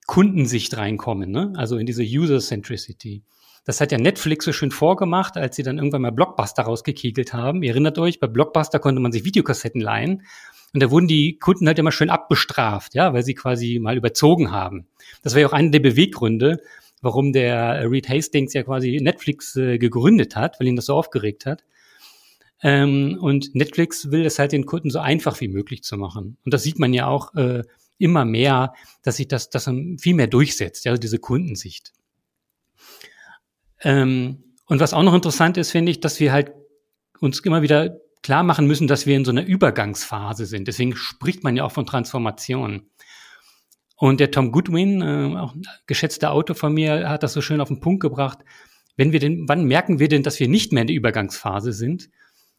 Kundensicht 0.05 0.77
reinkommen, 0.77 1.29
ne? 1.29 1.51
also 1.57 1.77
in 1.77 1.85
diese 1.85 2.03
User-Centricity. 2.03 3.23
Das 3.65 3.81
hat 3.81 3.91
ja 3.91 3.97
Netflix 3.97 4.45
so 4.45 4.53
schön 4.53 4.71
vorgemacht, 4.71 5.35
als 5.35 5.57
sie 5.57 5.63
dann 5.63 5.77
irgendwann 5.77 6.03
mal 6.03 6.13
Blockbuster 6.13 6.63
rausgekegelt 6.63 7.33
haben. 7.33 7.63
Ihr 7.63 7.71
erinnert 7.71 7.99
euch, 7.99 8.21
bei 8.21 8.27
Blockbuster 8.27 8.79
konnte 8.79 9.01
man 9.01 9.11
sich 9.11 9.25
Videokassetten 9.25 9.81
leihen. 9.81 10.23
Und 10.73 10.83
da 10.83 10.91
wurden 10.91 11.07
die 11.07 11.39
Kunden 11.39 11.67
halt 11.67 11.79
immer 11.79 11.91
schön 11.91 12.09
abbestraft, 12.09 12.93
ja, 12.93 13.13
weil 13.13 13.23
sie 13.23 13.33
quasi 13.33 13.79
mal 13.79 13.97
überzogen 13.97 14.51
haben. 14.51 14.87
Das 15.23 15.33
war 15.33 15.41
ja 15.41 15.47
auch 15.47 15.53
einer 15.53 15.71
der 15.71 15.79
Beweggründe, 15.79 16.61
warum 17.01 17.31
der 17.31 17.89
Reed 17.89 18.09
Hastings 18.09 18.53
ja 18.53 18.63
quasi 18.63 18.99
Netflix 19.01 19.55
äh, 19.55 19.77
gegründet 19.77 20.35
hat, 20.35 20.59
weil 20.59 20.67
ihn 20.67 20.75
das 20.75 20.87
so 20.87 20.95
aufgeregt 20.95 21.45
hat. 21.45 21.63
Ähm, 22.61 23.17
und 23.21 23.53
Netflix 23.55 24.11
will 24.11 24.25
es 24.25 24.39
halt 24.39 24.51
den 24.51 24.65
Kunden 24.65 24.89
so 24.89 24.99
einfach 24.99 25.39
wie 25.41 25.47
möglich 25.47 25.83
zu 25.83 25.95
machen. 25.97 26.37
Und 26.43 26.53
das 26.53 26.63
sieht 26.63 26.79
man 26.79 26.93
ja 26.93 27.07
auch 27.07 27.33
äh, 27.35 27.63
immer 27.99 28.25
mehr, 28.25 28.73
dass 29.03 29.17
sich 29.17 29.27
das, 29.27 29.49
das 29.49 29.69
viel 29.99 30.15
mehr 30.15 30.27
durchsetzt, 30.27 30.85
ja, 30.85 30.95
diese 30.97 31.19
Kundensicht. 31.19 31.93
Ähm, 33.81 34.43
und 34.65 34.79
was 34.79 34.93
auch 34.93 35.03
noch 35.03 35.13
interessant 35.13 35.57
ist, 35.57 35.71
finde 35.71 35.91
ich, 35.91 35.99
dass 35.99 36.19
wir 36.19 36.31
halt 36.31 36.51
uns 37.19 37.39
immer 37.39 37.61
wieder 37.61 37.99
klar 38.23 38.43
machen 38.43 38.67
müssen, 38.67 38.87
dass 38.87 39.05
wir 39.05 39.15
in 39.15 39.25
so 39.25 39.31
einer 39.31 39.45
Übergangsphase 39.45 40.45
sind. 40.45 40.67
Deswegen 40.67 40.95
spricht 40.95 41.43
man 41.43 41.55
ja 41.55 41.63
auch 41.63 41.71
von 41.71 41.85
Transformation. 41.85 42.89
Und 43.95 44.19
der 44.19 44.31
Tom 44.31 44.51
Goodwin, 44.51 45.01
äh, 45.01 45.37
auch 45.37 45.55
ein 45.55 45.63
geschätzter 45.87 46.31
Autor 46.31 46.55
von 46.55 46.73
mir, 46.73 47.09
hat 47.09 47.23
das 47.23 47.33
so 47.33 47.41
schön 47.41 47.61
auf 47.61 47.67
den 47.67 47.79
Punkt 47.79 48.01
gebracht. 48.01 48.39
Wenn 48.95 49.11
wir 49.11 49.19
denn, 49.19 49.47
wann 49.47 49.65
merken 49.65 49.99
wir 49.99 50.07
denn, 50.07 50.23
dass 50.23 50.39
wir 50.39 50.47
nicht 50.47 50.71
mehr 50.71 50.81
in 50.81 50.87
der 50.87 50.95
Übergangsphase 50.95 51.73
sind? 51.73 52.09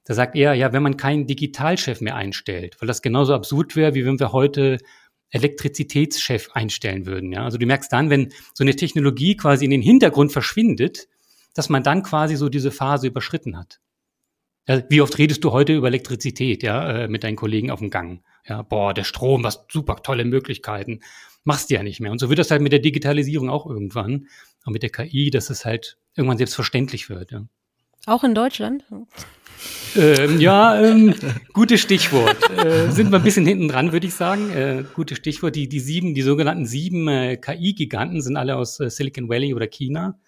Da 0.05 0.15
sagt 0.15 0.37
er, 0.37 0.55
ja, 0.55 0.73
wenn 0.73 0.83
man 0.83 0.97
keinen 0.97 1.27
Digitalchef 1.27 2.01
mehr 2.01 2.17
einstellt, 2.17 2.77
weil 2.81 2.87
das 2.87 3.03
genauso 3.03 3.35
absurd 3.35 3.77
wäre, 3.77 3.95
wie 3.95 4.05
wenn 4.05 4.19
wir 4.19 4.33
heute 4.33 4.79
Elektrizitätschef 5.31 6.51
einstellen 6.53 7.07
würden. 7.07 7.33
Ja? 7.33 7.45
Also 7.45 7.59
du 7.59 7.67
merkst 7.67 7.93
dann, 7.93 8.11
wenn 8.11 8.33
so 8.55 8.65
eine 8.65 8.75
Technologie 8.75 9.37
quasi 9.37 9.65
in 9.65 9.71
den 9.71 9.83
Hintergrund 9.83 10.33
verschwindet, 10.33 11.09
dass 11.55 11.69
man 11.69 11.83
dann 11.83 12.03
quasi 12.03 12.37
so 12.37 12.49
diese 12.49 12.71
Phase 12.71 13.09
überschritten 13.09 13.59
hat. 13.59 13.81
Ja, 14.69 14.83
wie 14.91 15.01
oft 15.01 15.17
redest 15.17 15.43
du 15.45 15.53
heute 15.53 15.75
über 15.75 15.89
Elektrizität, 15.89 16.63
ja, 16.63 17.05
äh, 17.05 17.09
mit 17.09 17.25
deinen 17.25 17.37
Kollegen 17.37 17.71
auf 17.71 17.79
dem 17.79 17.89
Gang? 17.89 18.23
Ja, 18.47 18.61
boah, 18.63 18.93
der 18.93 19.05
Strom, 19.05 19.43
was 19.43 19.65
super 19.71 19.97
tolle 20.03 20.27
Möglichkeiten. 20.27 21.01
Machst 21.45 21.71
du 21.71 21.75
ja 21.75 21.83
nicht 21.83 22.01
mehr. 22.01 22.13
Und 22.13 22.19
so 22.19 22.29
wird 22.29 22.39
das 22.39 22.51
halt 22.51 22.61
mit 22.61 22.73
der 22.73 22.81
Digitalisierung 22.81 23.49
auch 23.49 23.67
irgendwann. 23.67 24.27
Und 24.67 24.75
mit 24.75 24.83
der 24.83 24.91
KI, 24.91 25.31
dass 25.31 25.49
es 25.49 25.65
halt 25.65 25.97
irgendwann 26.15 26.37
selbstverständlich 26.37 27.09
wird. 27.09 27.33
Ja. 27.33 27.47
Auch 28.05 28.25
in 28.25 28.35
Deutschland? 28.35 28.85
Ähm, 29.97 30.39
ja, 30.39 30.79
ähm, 30.83 31.15
gutes 31.55 31.81
Stichwort. 31.81 32.37
Äh, 32.51 32.91
sind 32.91 33.11
wir 33.11 33.19
ein 33.19 33.25
bisschen 33.25 33.47
hinten 33.47 33.69
dran, 33.69 33.93
würde 33.93 34.07
ich 34.07 34.15
sagen. 34.15 34.51
Äh, 34.51 34.85
gutes 34.95 35.17
Stichwort. 35.17 35.57
Die, 35.57 35.69
die 35.71 35.81
sieben, 35.81 36.13
die 36.13 36.23
sogenannten 36.23 36.67
sieben 36.67 37.09
äh, 37.09 37.39
KI-Giganten 37.39 38.21
sind 38.21 38.37
alle 38.37 38.57
aus 38.57 38.79
äh, 38.81 38.91
Silicon 38.91 39.31
Valley 39.31 39.55
oder 39.55 39.67
China. 39.67 40.19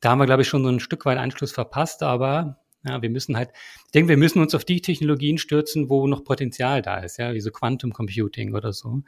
Da 0.00 0.10
haben 0.10 0.18
wir, 0.18 0.26
glaube 0.26 0.42
ich, 0.42 0.48
schon 0.48 0.64
so 0.64 0.70
ein 0.70 0.80
Stück 0.80 1.06
weit 1.06 1.18
Anschluss 1.18 1.52
verpasst, 1.52 2.02
aber 2.02 2.63
ja, 2.84 3.02
wir 3.02 3.10
müssen 3.10 3.36
halt, 3.36 3.50
ich 3.86 3.92
denke, 3.92 4.10
wir 4.10 4.16
müssen 4.16 4.40
uns 4.40 4.54
auf 4.54 4.64
die 4.64 4.80
Technologien 4.80 5.38
stürzen, 5.38 5.88
wo 5.88 6.06
noch 6.06 6.24
Potenzial 6.24 6.82
da 6.82 6.98
ist, 6.98 7.18
ja, 7.18 7.34
wie 7.34 7.40
so 7.40 7.50
Quantum 7.50 7.92
Computing 7.92 8.54
oder 8.54 8.72
so. 8.72 9.02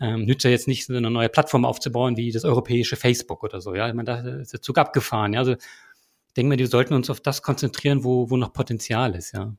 Ähm, 0.00 0.24
nützt 0.24 0.44
ja 0.44 0.50
jetzt 0.50 0.68
nicht, 0.68 0.86
so 0.86 0.94
eine 0.94 1.10
neue 1.10 1.28
Plattform 1.28 1.64
aufzubauen 1.64 2.16
wie 2.16 2.32
das 2.32 2.44
europäische 2.44 2.96
Facebook 2.96 3.42
oder 3.42 3.60
so. 3.60 3.74
Ja, 3.74 3.88
ich 3.88 3.94
meine, 3.94 4.06
da 4.06 4.38
ist 4.40 4.52
der 4.52 4.62
Zug 4.62 4.78
abgefahren. 4.78 5.34
Ja, 5.34 5.40
also 5.40 5.52
ich 5.52 6.34
denke 6.36 6.50
mal, 6.50 6.58
wir 6.58 6.68
sollten 6.68 6.94
uns 6.94 7.10
auf 7.10 7.20
das 7.20 7.42
konzentrieren, 7.42 8.04
wo, 8.04 8.30
wo 8.30 8.36
noch 8.36 8.52
Potenzial 8.52 9.14
ist, 9.14 9.32
ja. 9.32 9.54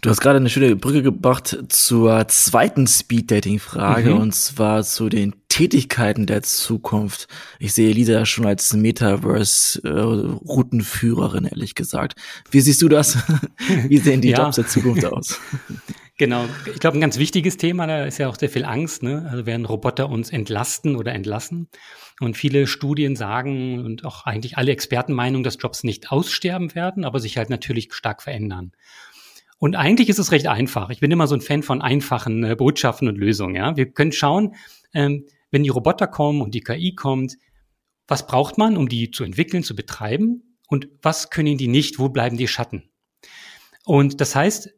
Du 0.00 0.10
hast 0.10 0.20
gerade 0.20 0.36
eine 0.36 0.50
schöne 0.50 0.76
Brücke 0.76 1.02
gebracht 1.02 1.56
zur 1.68 2.28
zweiten 2.28 2.86
Speed-Dating-Frage 2.86 4.10
mhm. 4.10 4.20
und 4.20 4.34
zwar 4.34 4.82
zu 4.82 5.08
den 5.08 5.34
Tätigkeiten 5.54 6.26
der 6.26 6.42
Zukunft. 6.42 7.28
Ich 7.60 7.74
sehe 7.74 7.92
Lisa 7.92 8.26
schon 8.26 8.44
als 8.44 8.74
Metaverse-Routenführerin, 8.74 11.44
ehrlich 11.44 11.76
gesagt. 11.76 12.16
Wie 12.50 12.60
siehst 12.60 12.82
du 12.82 12.88
das? 12.88 13.18
Wie 13.88 13.98
sehen 13.98 14.20
die 14.20 14.30
ja. 14.30 14.38
Jobs 14.38 14.56
der 14.56 14.66
Zukunft 14.66 15.04
aus? 15.12 15.38
Genau, 16.18 16.46
ich 16.66 16.80
glaube, 16.80 16.98
ein 16.98 17.00
ganz 17.00 17.20
wichtiges 17.20 17.56
Thema, 17.56 17.86
da 17.86 18.04
ist 18.04 18.18
ja 18.18 18.28
auch 18.28 18.34
sehr 18.34 18.48
viel 18.48 18.64
Angst. 18.64 19.04
Ne? 19.04 19.28
Also 19.30 19.46
werden 19.46 19.64
Roboter 19.64 20.10
uns 20.10 20.30
entlasten 20.30 20.96
oder 20.96 21.12
entlassen? 21.12 21.68
Und 22.18 22.36
viele 22.36 22.66
Studien 22.66 23.14
sagen 23.14 23.84
und 23.84 24.04
auch 24.04 24.26
eigentlich 24.26 24.58
alle 24.58 24.72
Expertenmeinungen, 24.72 25.44
dass 25.44 25.58
Jobs 25.60 25.84
nicht 25.84 26.10
aussterben 26.10 26.74
werden, 26.74 27.04
aber 27.04 27.20
sich 27.20 27.36
halt 27.36 27.48
natürlich 27.48 27.94
stark 27.94 28.22
verändern. 28.22 28.72
Und 29.58 29.76
eigentlich 29.76 30.08
ist 30.08 30.18
es 30.18 30.32
recht 30.32 30.48
einfach. 30.48 30.90
Ich 30.90 30.98
bin 30.98 31.12
immer 31.12 31.28
so 31.28 31.36
ein 31.36 31.40
Fan 31.40 31.62
von 31.62 31.80
einfachen 31.80 32.42
äh, 32.42 32.56
Botschaften 32.56 33.06
und 33.06 33.18
Lösungen. 33.18 33.54
Ja? 33.54 33.76
Wir 33.76 33.86
können 33.86 34.10
schauen, 34.10 34.56
ähm, 34.94 35.26
wenn 35.54 35.62
die 35.62 35.70
Roboter 35.70 36.08
kommen 36.08 36.42
und 36.42 36.52
die 36.52 36.60
KI 36.60 36.94
kommt, 36.94 37.36
was 38.06 38.26
braucht 38.26 38.58
man, 38.58 38.76
um 38.76 38.88
die 38.88 39.10
zu 39.10 39.24
entwickeln, 39.24 39.62
zu 39.62 39.74
betreiben? 39.74 40.58
Und 40.68 40.88
was 41.00 41.30
können 41.30 41.56
die 41.56 41.68
nicht? 41.68 41.98
Wo 41.98 42.08
bleiben 42.08 42.36
die 42.36 42.48
Schatten? 42.48 42.90
Und 43.84 44.20
das 44.20 44.34
heißt, 44.34 44.70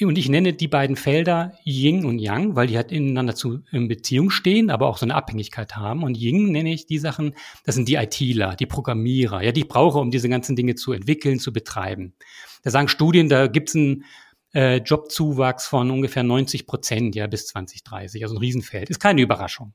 und 0.00 0.18
ich 0.18 0.28
nenne 0.28 0.52
die 0.52 0.66
beiden 0.66 0.96
Felder 0.96 1.52
Ying 1.64 2.04
und 2.06 2.18
Yang, 2.18 2.56
weil 2.56 2.66
die 2.66 2.76
halt 2.76 2.90
ineinander 2.90 3.34
zu 3.34 3.60
in 3.70 3.86
Beziehung 3.86 4.30
stehen, 4.30 4.70
aber 4.70 4.88
auch 4.88 4.98
so 4.98 5.06
eine 5.06 5.14
Abhängigkeit 5.14 5.76
haben. 5.76 6.02
Und 6.02 6.16
Ying 6.16 6.50
nenne 6.50 6.72
ich 6.72 6.86
die 6.86 6.98
Sachen, 6.98 7.34
das 7.64 7.74
sind 7.74 7.88
die 7.88 7.94
ITler, 7.94 8.56
die 8.56 8.66
Programmierer, 8.66 9.42
ja, 9.42 9.52
die 9.52 9.60
ich 9.60 9.68
brauche, 9.68 9.98
um 9.98 10.10
diese 10.10 10.28
ganzen 10.28 10.56
Dinge 10.56 10.74
zu 10.74 10.92
entwickeln, 10.92 11.38
zu 11.38 11.52
betreiben. 11.52 12.14
Da 12.62 12.70
sagen 12.70 12.88
Studien, 12.88 13.28
da 13.28 13.46
gibt 13.46 13.68
es 13.68 13.76
einen 13.76 14.04
äh, 14.56 14.78
Jobzuwachs 14.78 15.66
von 15.66 15.90
ungefähr 15.90 16.22
90 16.22 16.66
Prozent, 16.66 17.14
ja, 17.14 17.26
bis 17.26 17.46
2030, 17.48 18.22
also 18.22 18.36
ein 18.36 18.38
Riesenfeld. 18.38 18.88
Ist 18.88 19.00
keine 19.00 19.20
Überraschung. 19.20 19.74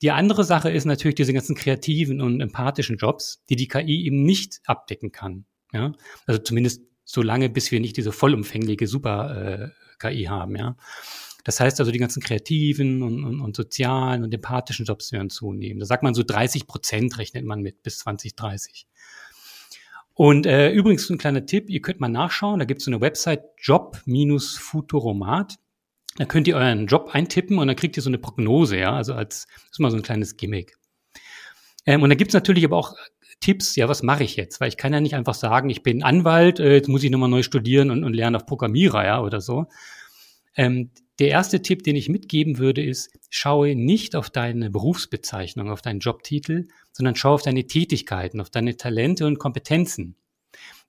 Die 0.00 0.10
andere 0.10 0.42
Sache 0.42 0.70
ist 0.70 0.86
natürlich 0.86 1.16
diese 1.16 1.34
ganzen 1.34 1.54
kreativen 1.54 2.22
und 2.22 2.40
empathischen 2.40 2.96
Jobs, 2.96 3.42
die 3.50 3.56
die 3.56 3.68
KI 3.68 4.06
eben 4.06 4.22
nicht 4.22 4.60
abdecken 4.64 5.12
kann. 5.12 5.44
Ja, 5.74 5.92
also 6.26 6.40
zumindest 6.40 6.82
so 7.04 7.20
lange, 7.20 7.50
bis 7.50 7.70
wir 7.70 7.80
nicht 7.80 7.96
diese 7.98 8.10
vollumfängliche 8.12 8.86
Super-KI 8.86 10.24
äh, 10.24 10.28
haben, 10.28 10.56
ja. 10.56 10.76
Das 11.44 11.60
heißt 11.60 11.80
also, 11.80 11.90
die 11.92 11.98
ganzen 11.98 12.22
kreativen 12.22 13.02
und, 13.02 13.24
und, 13.24 13.40
und 13.40 13.56
sozialen 13.56 14.22
und 14.22 14.32
empathischen 14.32 14.86
Jobs 14.86 15.12
werden 15.12 15.28
zunehmen. 15.28 15.80
Da 15.80 15.86
sagt 15.86 16.04
man 16.04 16.14
so 16.14 16.22
30 16.22 16.66
Prozent 16.66 17.18
rechnet 17.18 17.44
man 17.44 17.60
mit 17.60 17.82
bis 17.82 17.98
2030. 17.98 18.86
Und 20.14 20.46
äh, 20.46 20.70
übrigens 20.70 21.08
ein 21.10 21.18
kleiner 21.18 21.46
Tipp, 21.46 21.70
ihr 21.70 21.80
könnt 21.80 22.00
mal 22.00 22.08
nachschauen, 22.08 22.58
da 22.58 22.64
gibt 22.64 22.78
es 22.78 22.84
so 22.84 22.90
eine 22.90 23.00
Website 23.00 23.42
Job-Futuromat. 23.58 25.58
Da 26.16 26.26
könnt 26.26 26.46
ihr 26.46 26.56
euren 26.56 26.86
Job 26.86 27.10
eintippen 27.12 27.58
und 27.58 27.68
dann 27.68 27.76
kriegt 27.76 27.96
ihr 27.96 28.02
so 28.02 28.10
eine 28.10 28.18
Prognose, 28.18 28.78
ja, 28.78 28.92
also 28.92 29.14
als 29.14 29.46
ist 29.70 29.80
mal 29.80 29.90
so 29.90 29.96
ein 29.96 30.02
kleines 30.02 30.36
Gimmick. 30.36 30.76
Ähm, 31.86 32.02
und 32.02 32.10
da 32.10 32.14
gibt 32.14 32.30
es 32.30 32.34
natürlich 32.34 32.64
aber 32.64 32.76
auch 32.76 32.94
Tipps, 33.40 33.74
ja, 33.76 33.88
was 33.88 34.02
mache 34.02 34.22
ich 34.22 34.36
jetzt? 34.36 34.60
Weil 34.60 34.68
ich 34.68 34.76
kann 34.76 34.92
ja 34.92 35.00
nicht 35.00 35.14
einfach 35.14 35.34
sagen, 35.34 35.70
ich 35.70 35.82
bin 35.82 36.02
Anwalt, 36.02 36.60
äh, 36.60 36.74
jetzt 36.74 36.88
muss 36.88 37.02
ich 37.02 37.10
nochmal 37.10 37.30
neu 37.30 37.42
studieren 37.42 37.90
und, 37.90 38.04
und 38.04 38.14
lernen 38.14 38.36
auf 38.36 38.46
Programmierer, 38.46 39.04
ja, 39.04 39.22
oder 39.22 39.40
so. 39.40 39.66
Ähm, 40.56 40.90
der 41.18 41.28
erste 41.28 41.62
Tipp, 41.62 41.82
den 41.82 41.96
ich 41.96 42.08
mitgeben 42.08 42.58
würde, 42.58 42.82
ist, 42.82 43.10
schaue 43.30 43.74
nicht 43.76 44.16
auf 44.16 44.30
deine 44.30 44.70
Berufsbezeichnung, 44.70 45.70
auf 45.70 45.82
deinen 45.82 46.00
Jobtitel, 46.00 46.68
sondern 46.92 47.16
schaue 47.16 47.34
auf 47.34 47.42
deine 47.42 47.66
Tätigkeiten, 47.66 48.40
auf 48.40 48.50
deine 48.50 48.76
Talente 48.76 49.26
und 49.26 49.38
Kompetenzen. 49.38 50.16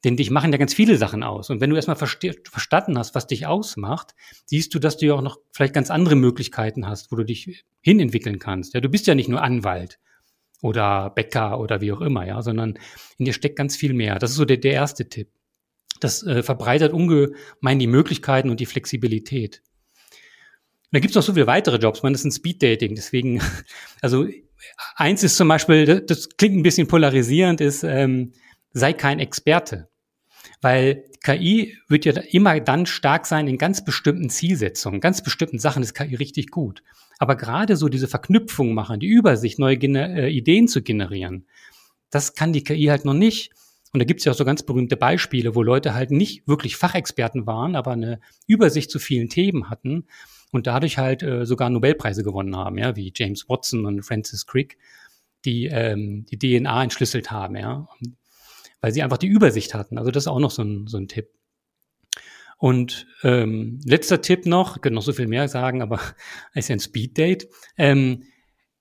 Denn 0.03 0.17
dich 0.17 0.31
machen 0.31 0.51
ja 0.51 0.57
ganz 0.57 0.73
viele 0.73 0.97
Sachen 0.97 1.23
aus. 1.23 1.49
Und 1.49 1.61
wenn 1.61 1.69
du 1.69 1.75
erstmal 1.75 1.95
verstanden 1.95 2.97
hast, 2.97 3.15
was 3.15 3.27
dich 3.27 3.45
ausmacht, 3.45 4.15
siehst 4.45 4.73
du, 4.73 4.79
dass 4.79 4.97
du 4.97 5.05
ja 5.05 5.13
auch 5.13 5.21
noch 5.21 5.39
vielleicht 5.51 5.73
ganz 5.73 5.89
andere 5.91 6.15
Möglichkeiten 6.15 6.87
hast, 6.87 7.11
wo 7.11 7.15
du 7.15 7.23
dich 7.23 7.63
hinentwickeln 7.81 8.39
kannst. 8.39 8.73
Ja, 8.73 8.81
du 8.81 8.89
bist 8.89 9.07
ja 9.07 9.15
nicht 9.15 9.29
nur 9.29 9.41
Anwalt 9.41 9.99
oder 10.61 11.09
Bäcker 11.09 11.59
oder 11.59 11.79
wie 11.79 11.91
auch 11.91 12.01
immer, 12.01 12.25
ja, 12.25 12.41
sondern 12.41 12.79
in 13.17 13.25
dir 13.25 13.33
steckt 13.33 13.55
ganz 13.55 13.77
viel 13.77 13.93
mehr. 13.93 14.19
Das 14.19 14.31
ist 14.31 14.37
so 14.37 14.45
der, 14.45 14.57
der 14.57 14.73
erste 14.73 15.07
Tipp. 15.07 15.29
Das 15.99 16.23
äh, 16.23 16.43
verbreitert 16.43 16.93
ungemein 16.93 17.79
die 17.79 17.87
Möglichkeiten 17.87 18.49
und 18.49 18.59
die 18.59 18.65
Flexibilität. 18.65 19.61
Und 20.83 20.97
da 20.97 20.99
gibt 20.99 21.11
es 21.11 21.15
noch 21.15 21.23
so 21.23 21.33
viele 21.33 21.47
weitere 21.47 21.77
Jobs. 21.77 22.03
Man, 22.03 22.13
ist 22.13 22.25
ein 22.25 22.31
Speed-Dating. 22.31 22.95
Deswegen, 22.95 23.41
also 24.01 24.27
eins 24.95 25.23
ist 25.23 25.37
zum 25.37 25.47
Beispiel, 25.47 25.85
das, 25.85 26.05
das 26.05 26.29
klingt 26.37 26.57
ein 26.57 26.63
bisschen 26.63 26.87
polarisierend, 26.87 27.61
ist, 27.61 27.83
ähm, 27.83 28.33
sei 28.73 28.93
kein 28.93 29.19
Experte. 29.19 29.89
Weil 30.61 31.05
KI 31.23 31.77
wird 31.87 32.05
ja 32.05 32.13
immer 32.31 32.59
dann 32.59 32.85
stark 32.85 33.25
sein 33.25 33.47
in 33.47 33.57
ganz 33.57 33.83
bestimmten 33.83 34.29
Zielsetzungen, 34.29 34.99
ganz 34.99 35.23
bestimmten 35.23 35.57
Sachen 35.57 35.83
ist 35.83 35.93
KI 35.93 36.15
richtig 36.15 36.51
gut. 36.51 36.83
Aber 37.17 37.35
gerade 37.35 37.77
so 37.77 37.87
diese 37.87 38.07
Verknüpfung 38.07 38.73
machen, 38.73 38.99
die 38.99 39.07
Übersicht, 39.07 39.57
neue 39.57 39.77
Gener 39.77 40.09
äh, 40.15 40.29
Ideen 40.29 40.67
zu 40.67 40.81
generieren, 40.81 41.47
das 42.09 42.35
kann 42.35 42.53
die 42.53 42.63
KI 42.63 42.85
halt 42.85 43.05
noch 43.05 43.13
nicht. 43.13 43.51
Und 43.93 43.99
da 43.99 44.05
gibt 44.05 44.19
es 44.19 44.25
ja 44.25 44.31
auch 44.31 44.35
so 44.35 44.43
ganz 44.43 44.63
berühmte 44.63 44.97
Beispiele, 44.97 45.53
wo 45.53 45.61
Leute 45.61 45.93
halt 45.93 46.09
nicht 46.09 46.47
wirklich 46.47 46.77
Fachexperten 46.77 47.45
waren, 47.45 47.75
aber 47.75 47.91
eine 47.91 48.19
Übersicht 48.47 48.89
zu 48.89 48.97
vielen 48.97 49.29
Themen 49.29 49.69
hatten 49.69 50.07
und 50.51 50.65
dadurch 50.65 50.97
halt 50.97 51.21
äh, 51.21 51.45
sogar 51.45 51.69
Nobelpreise 51.69 52.23
gewonnen 52.23 52.55
haben, 52.55 52.79
ja, 52.79 52.95
wie 52.95 53.13
James 53.15 53.47
Watson 53.47 53.85
und 53.85 54.01
Francis 54.01 54.47
Crick, 54.47 54.77
die 55.45 55.67
ähm, 55.67 56.25
die 56.25 56.39
DNA 56.39 56.83
entschlüsselt 56.83 57.29
haben, 57.29 57.55
ja, 57.55 57.87
weil 58.81 58.91
sie 58.91 59.03
einfach 59.03 59.19
die 59.19 59.27
Übersicht 59.27 59.75
hatten. 59.75 59.99
Also 59.99 60.09
das 60.09 60.23
ist 60.23 60.27
auch 60.27 60.39
noch 60.39 60.51
so 60.51 60.63
ein, 60.63 60.87
so 60.87 60.97
ein 60.97 61.07
Tipp. 61.07 61.29
Und 62.57 63.07
ähm, 63.23 63.79
letzter 63.85 64.21
Tipp 64.21 64.45
noch, 64.45 64.77
ich 64.77 64.81
könnte 64.81 64.95
noch 64.95 65.03
so 65.03 65.13
viel 65.13 65.27
mehr 65.27 65.47
sagen, 65.47 65.81
aber 65.83 65.99
ist 66.55 66.69
ja 66.69 66.75
ein 66.75 66.79
Speed-Date. 66.79 67.47
Ähm, 67.77 68.23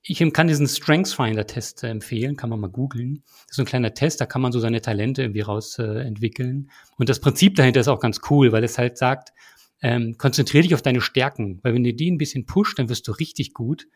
ich 0.02 0.18
kann 0.32 0.48
diesen 0.48 0.66
Strengths 0.66 1.14
Finder 1.14 1.46
Test 1.46 1.84
äh, 1.84 1.88
empfehlen, 1.88 2.36
kann 2.36 2.50
man 2.50 2.60
mal 2.60 2.70
googeln. 2.70 3.22
Das 3.24 3.50
ist 3.50 3.56
so 3.56 3.62
ein 3.62 3.66
kleiner 3.66 3.94
Test, 3.94 4.20
da 4.20 4.26
kann 4.26 4.42
man 4.42 4.52
so 4.52 4.58
seine 4.58 4.82
Talente 4.82 5.22
irgendwie 5.22 5.42
raus 5.42 5.78
äh, 5.78 6.00
entwickeln. 6.00 6.70
Und 6.96 7.08
das 7.08 7.20
Prinzip 7.20 7.54
dahinter 7.54 7.80
ist 7.80 7.88
auch 7.88 8.00
ganz 8.00 8.20
cool, 8.28 8.52
weil 8.52 8.64
es 8.64 8.78
halt 8.78 8.98
sagt, 8.98 9.32
ähm, 9.80 10.16
konzentriere 10.18 10.62
dich 10.62 10.74
auf 10.74 10.82
deine 10.82 11.00
Stärken, 11.00 11.60
weil 11.62 11.74
wenn 11.74 11.84
du 11.84 11.94
die 11.94 12.10
ein 12.10 12.18
bisschen 12.18 12.46
pusht, 12.46 12.78
dann 12.78 12.88
wirst 12.88 13.06
du 13.06 13.12
richtig 13.12 13.54
gut. 13.54 13.86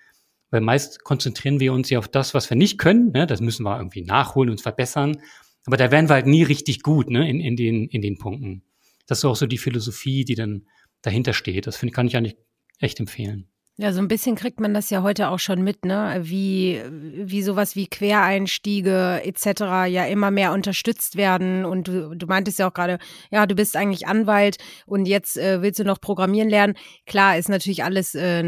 Weil 0.50 0.60
meist 0.60 1.02
konzentrieren 1.02 1.58
wir 1.58 1.72
uns 1.72 1.90
ja 1.90 1.98
auf 1.98 2.06
das, 2.06 2.34
was 2.34 2.50
wir 2.50 2.56
nicht 2.56 2.78
können. 2.78 3.10
Ne? 3.10 3.26
Das 3.26 3.40
müssen 3.40 3.64
wir 3.64 3.76
irgendwie 3.76 4.02
nachholen, 4.02 4.50
uns 4.50 4.62
verbessern. 4.62 5.20
Aber 5.64 5.76
da 5.76 5.90
werden 5.90 6.08
wir 6.08 6.14
halt 6.14 6.26
nie 6.26 6.44
richtig 6.44 6.82
gut 6.82 7.10
ne? 7.10 7.28
in, 7.28 7.40
in, 7.40 7.56
den, 7.56 7.88
in 7.88 8.00
den 8.00 8.16
Punkten. 8.16 8.62
Das 9.08 9.18
ist 9.18 9.24
auch 9.24 9.34
so 9.34 9.46
die 9.46 9.58
Philosophie, 9.58 10.24
die 10.24 10.36
dann 10.36 10.66
dahinter 11.02 11.32
steht. 11.32 11.66
Das 11.66 11.76
finde 11.76 11.92
kann 11.92 12.06
ich 12.06 12.16
eigentlich 12.16 12.36
echt 12.78 13.00
empfehlen. 13.00 13.48
Ja, 13.78 13.92
so 13.92 14.00
ein 14.00 14.08
bisschen 14.08 14.36
kriegt 14.36 14.58
man 14.58 14.72
das 14.72 14.88
ja 14.88 15.02
heute 15.02 15.28
auch 15.28 15.38
schon 15.38 15.62
mit, 15.62 15.84
ne? 15.84 16.16
Wie, 16.22 16.80
wie 16.90 17.42
sowas 17.42 17.76
wie 17.76 17.86
Quereinstiege 17.86 19.20
etc. 19.22 19.86
ja 19.86 20.06
immer 20.06 20.30
mehr 20.30 20.52
unterstützt 20.52 21.16
werden. 21.16 21.66
Und 21.66 21.88
du, 21.88 22.14
du 22.16 22.26
meintest 22.26 22.58
ja 22.58 22.70
auch 22.70 22.72
gerade, 22.72 22.98
ja, 23.30 23.44
du 23.44 23.54
bist 23.54 23.76
eigentlich 23.76 24.06
Anwalt 24.06 24.56
und 24.86 25.04
jetzt 25.04 25.36
äh, 25.36 25.60
willst 25.60 25.78
du 25.78 25.84
noch 25.84 26.00
programmieren 26.00 26.48
lernen. 26.48 26.74
Klar, 27.04 27.36
ist 27.36 27.50
natürlich 27.50 27.84
alles, 27.84 28.14
äh, 28.14 28.42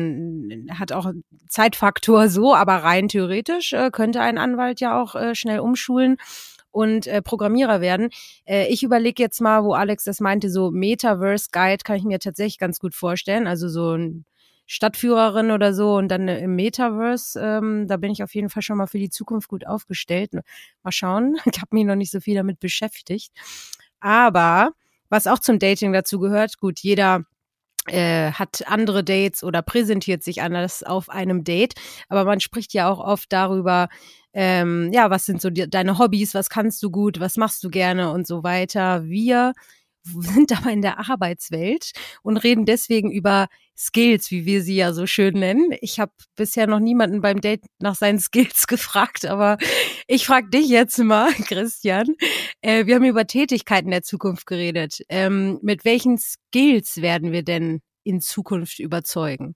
hat 0.71 0.93
auch 0.93 1.13
Zeitfaktor 1.47 2.31
so, 2.31 2.55
aber 2.55 2.77
rein 2.77 3.09
theoretisch 3.09 3.75
äh, 3.75 3.91
könnte 3.91 4.23
ein 4.23 4.39
Anwalt 4.39 4.81
ja 4.81 4.99
auch 4.99 5.15
äh, 5.15 5.35
schnell 5.35 5.61
umschulen 5.61 6.17
und 6.71 7.07
äh, 7.07 7.21
Programmierer 7.21 7.83
werden. 7.83 8.09
Äh, 8.47 8.69
ich 8.69 8.83
überlege 8.83 9.23
jetzt 9.23 9.43
mal, 9.43 9.63
wo 9.63 9.75
Alex 9.75 10.05
das 10.05 10.21
meinte, 10.21 10.49
so 10.49 10.71
Metaverse 10.71 11.49
Guide 11.53 11.85
kann 11.85 11.97
ich 11.97 12.05
mir 12.05 12.19
tatsächlich 12.19 12.59
ganz 12.59 12.79
gut 12.79 12.95
vorstellen. 12.95 13.47
Also 13.47 13.69
so 13.69 13.93
ein 13.93 14.25
Stadtführerin 14.71 15.51
oder 15.51 15.73
so 15.73 15.97
und 15.97 16.09
dann 16.09 16.29
im 16.29 16.55
Metaverse, 16.55 17.41
ähm, 17.41 17.89
da 17.89 17.97
bin 17.97 18.13
ich 18.13 18.23
auf 18.23 18.35
jeden 18.35 18.51
Fall 18.51 18.63
schon 18.63 18.77
mal 18.77 18.87
für 18.87 18.99
die 18.99 19.09
Zukunft 19.09 19.49
gut 19.49 19.67
aufgestellt. 19.67 20.35
Mal 20.83 20.93
schauen, 20.93 21.37
ich 21.51 21.59
habe 21.61 21.75
mich 21.75 21.87
noch 21.87 21.97
nicht 21.97 22.13
so 22.13 22.21
viel 22.21 22.37
damit 22.37 22.61
beschäftigt. 22.61 23.33
Aber 23.99 24.73
was 25.09 25.27
auch 25.27 25.39
zum 25.39 25.59
Dating 25.59 25.95
dazu 25.95 26.19
gehört, 26.19 26.59
gut, 26.59 26.81
jeder 26.81 27.25
äh, 27.87 28.31
hat 28.33 28.63
andere 28.67 29.03
Dates 29.03 29.43
oder 29.43 29.63
präsentiert 29.63 30.23
sich 30.23 30.43
anders 30.43 30.83
auf 30.83 31.09
einem 31.09 31.45
Date. 31.45 31.73
Aber 32.11 32.27
man 32.27 32.41
spricht 32.41 32.75
ja 32.75 32.91
auch 32.91 33.01
oft 33.01 33.33
darüber, 33.33 33.89
ähm, 34.35 34.91
ja, 34.93 35.09
was 35.09 35.25
sind 35.25 35.41
so 35.41 35.49
die, 35.49 35.69
deine 35.69 35.99
Hobbys, 35.99 36.35
was 36.35 36.51
kannst 36.51 36.83
du 36.83 36.91
gut, 36.91 37.21
was 37.21 37.39
machst 37.39 37.65
du 37.65 37.71
gerne 37.71 38.11
und 38.13 38.27
so 38.27 38.43
weiter. 38.43 39.07
Wir 39.07 39.55
sind 40.21 40.57
aber 40.57 40.71
in 40.71 40.83
der 40.83 40.99
Arbeitswelt 41.11 41.93
und 42.23 42.37
reden 42.39 42.65
deswegen 42.65 43.11
über 43.11 43.49
Skills, 43.77 44.31
wie 44.31 44.45
wir 44.45 44.63
sie 44.63 44.75
ja 44.75 44.93
so 44.93 45.07
schön 45.07 45.35
nennen. 45.35 45.73
Ich 45.81 46.01
habe 46.01 46.13
bisher 46.37 46.67
noch 46.67 46.81
niemanden 46.81 47.21
beim 47.21 47.41
Date 47.41 47.65
nach 47.79 47.95
seinen 47.95 48.19
Skills 48.19 48.67
gefragt, 48.67 49.25
aber 49.25 49.57
ich 50.07 50.27
frage 50.27 50.51
dich 50.51 50.69
jetzt 50.69 50.99
mal, 50.99 51.33
Christian. 51.49 52.17
Äh, 52.61 52.87
wir 52.87 52.97
haben 52.97 53.05
über 53.05 53.27
Tätigkeiten 53.27 53.91
der 53.91 54.03
Zukunft 54.03 54.47
geredet. 54.47 55.03
Ähm, 55.09 55.59
mit 55.63 55.85
welchen 55.85 56.19
Skills 56.19 57.03
werden 57.03 57.33
wir 57.33 57.45
denn 57.45 57.81
in 58.03 58.21
Zukunft 58.21 58.79
überzeugen? 58.81 59.55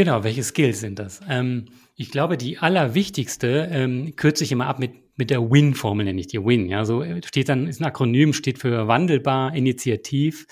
Genau, 0.00 0.24
welche 0.24 0.42
Skills 0.42 0.80
sind 0.80 0.98
das? 0.98 1.20
Ähm, 1.28 1.66
ich 1.94 2.10
glaube, 2.10 2.38
die 2.38 2.56
allerwichtigste 2.56 3.68
ähm, 3.70 4.16
kürze 4.16 4.44
ich 4.44 4.50
immer 4.50 4.66
ab 4.66 4.78
mit, 4.78 4.92
mit 5.18 5.28
der 5.28 5.50
Win-Formel, 5.50 6.06
nenne 6.06 6.18
ich 6.18 6.26
die 6.26 6.42
Win. 6.42 6.70
Ja, 6.70 6.86
so 6.86 7.04
steht 7.22 7.50
dann, 7.50 7.66
ist 7.66 7.82
ein 7.82 7.84
Akronym, 7.84 8.32
steht 8.32 8.58
für 8.58 8.88
wandelbar, 8.88 9.54
initiativ 9.54 10.46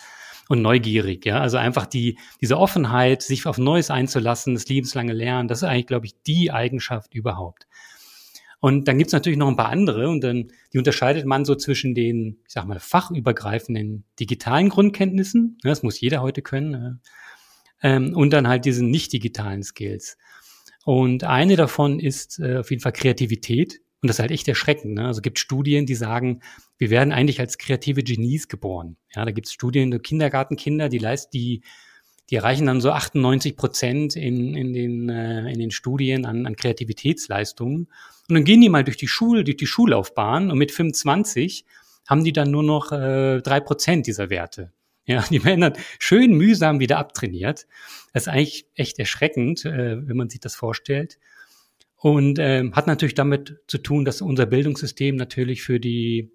und 0.50 0.61
neugierig. 0.61 1.25
Ja, 1.25 1.40
also 1.40 1.57
einfach 1.57 1.87
die, 1.87 2.19
diese 2.43 2.59
Offenheit, 2.59 3.23
sich 3.23 3.47
auf 3.47 3.57
Neues 3.57 3.90
einzulassen, 3.90 4.52
das 4.52 4.69
lebenslange 4.69 5.14
Lernen, 5.14 5.49
das 5.49 5.62
ist 5.62 5.64
eigentlich, 5.64 5.87
glaube 5.87 6.05
ich, 6.05 6.23
die 6.26 6.52
Eigenschaft 6.52 7.14
überhaupt. 7.14 7.67
Und 8.61 8.87
dann 8.87 8.99
gibt's 8.99 9.14
natürlich 9.14 9.38
noch 9.38 9.49
ein 9.49 9.57
paar 9.57 9.71
andere 9.71 10.11
und 10.11 10.23
dann 10.23 10.49
die 10.75 10.78
unterscheidet 10.78 11.25
man 11.25 11.47
so 11.47 11.55
zwischen 11.55 11.95
den, 11.95 12.37
ich 12.47 12.52
sag 12.52 12.67
mal, 12.67 12.81
fachübergreifenden 12.81 14.05
digitalen 14.21 14.69
Grundkenntnissen, 14.69 15.57
ja, 15.64 15.71
das 15.71 15.83
muss 15.83 15.99
jeder 15.99 16.21
heute 16.21 16.43
können, 16.43 17.00
ähm, 17.82 18.16
und 18.16 18.32
dann 18.32 18.49
halt 18.49 18.64
diesen 18.64 18.90
nicht 18.90 19.12
digitalen 19.12 19.62
Skills. 19.62 20.16
Und 20.85 21.25
eine 21.25 21.56
davon 21.56 22.00
ist 22.00 22.38
äh, 22.38 22.58
auf 22.58 22.70
jeden 22.70 22.82
Fall 22.82 22.92
Kreativität. 22.92 23.80
Und 24.00 24.08
das 24.08 24.16
ist 24.16 24.20
halt 24.20 24.30
echt 24.30 24.49
erschreckend. 24.49 24.94
Ne? 24.94 25.06
Also 25.06 25.18
es 25.18 25.23
gibt 25.23 25.38
Studien, 25.38 25.87
die 25.87 25.97
sagen, 25.97 26.40
wir 26.78 26.90
werden 26.90 27.12
eigentlich 27.12 27.40
als 27.40 27.58
kreative 27.58 28.02
Genies 28.02 28.49
geboren. 28.49 28.97
Ja, 29.14 29.25
da 29.25 29.32
gibt 29.32 29.49
es 29.49 29.52
Studien, 29.52 30.00
Kindergartenkinder, 30.00 30.88
die 30.88 30.99
leisten, 30.99 31.30
die, 31.32 31.62
die 32.30 32.37
erreichen 32.37 32.66
dann 32.66 32.80
so 32.80 32.92
98 32.92 33.56
Prozent 33.56 34.14
in, 34.14 34.54
in, 34.54 34.73
den, 34.73 35.08
äh, 35.08 35.50
in 35.50 35.58
den 35.58 35.73
Studien 35.73 36.26
an, 36.26 36.47
an 36.47 36.54
Kreativitätsleistungen. 36.54 37.88
Und 38.28 38.35
dann 38.35 38.44
gehen 38.44 38.61
die 38.61 38.68
mal 38.68 38.85
durch 38.85 38.99
die 38.99 39.08
Schule, 39.08 39.42
durch 39.42 39.56
die 39.56 39.66
Schullaufbahn 39.66 40.50
und 40.50 40.58
mit 40.58 40.70
25 40.70 41.64
haben 42.06 42.25
die 42.25 42.32
dann 42.32 42.50
nur 42.50 42.62
noch 42.62 42.92
äh, 42.92 43.40
drei 43.40 43.58
äh, 43.58 43.61
Prozent 43.61 44.06
dieser 44.06 44.30
Werte. 44.30 44.73
Ja, 45.08 45.24
die 45.30 45.40
dann 45.40 45.72
schön 45.98 46.34
mühsam 46.34 46.78
wieder 46.78 46.98
abtrainiert. 46.98 47.66
Das 48.12 48.24
ist 48.24 48.28
eigentlich 48.28 48.66
echt 48.74 48.98
erschreckend, 48.98 49.64
äh, 49.64 50.06
wenn 50.06 50.16
man 50.16 50.28
sich 50.28 50.40
das 50.40 50.54
vorstellt. 50.54 51.18
Und 51.96 52.38
ähm, 52.38 52.76
hat 52.76 52.86
natürlich 52.86 53.14
damit 53.14 53.58
zu 53.66 53.78
tun, 53.78 54.04
dass 54.04 54.22
unser 54.22 54.46
Bildungssystem 54.46 55.16
natürlich 55.16 55.62
für 55.62 55.80
die 55.80 56.30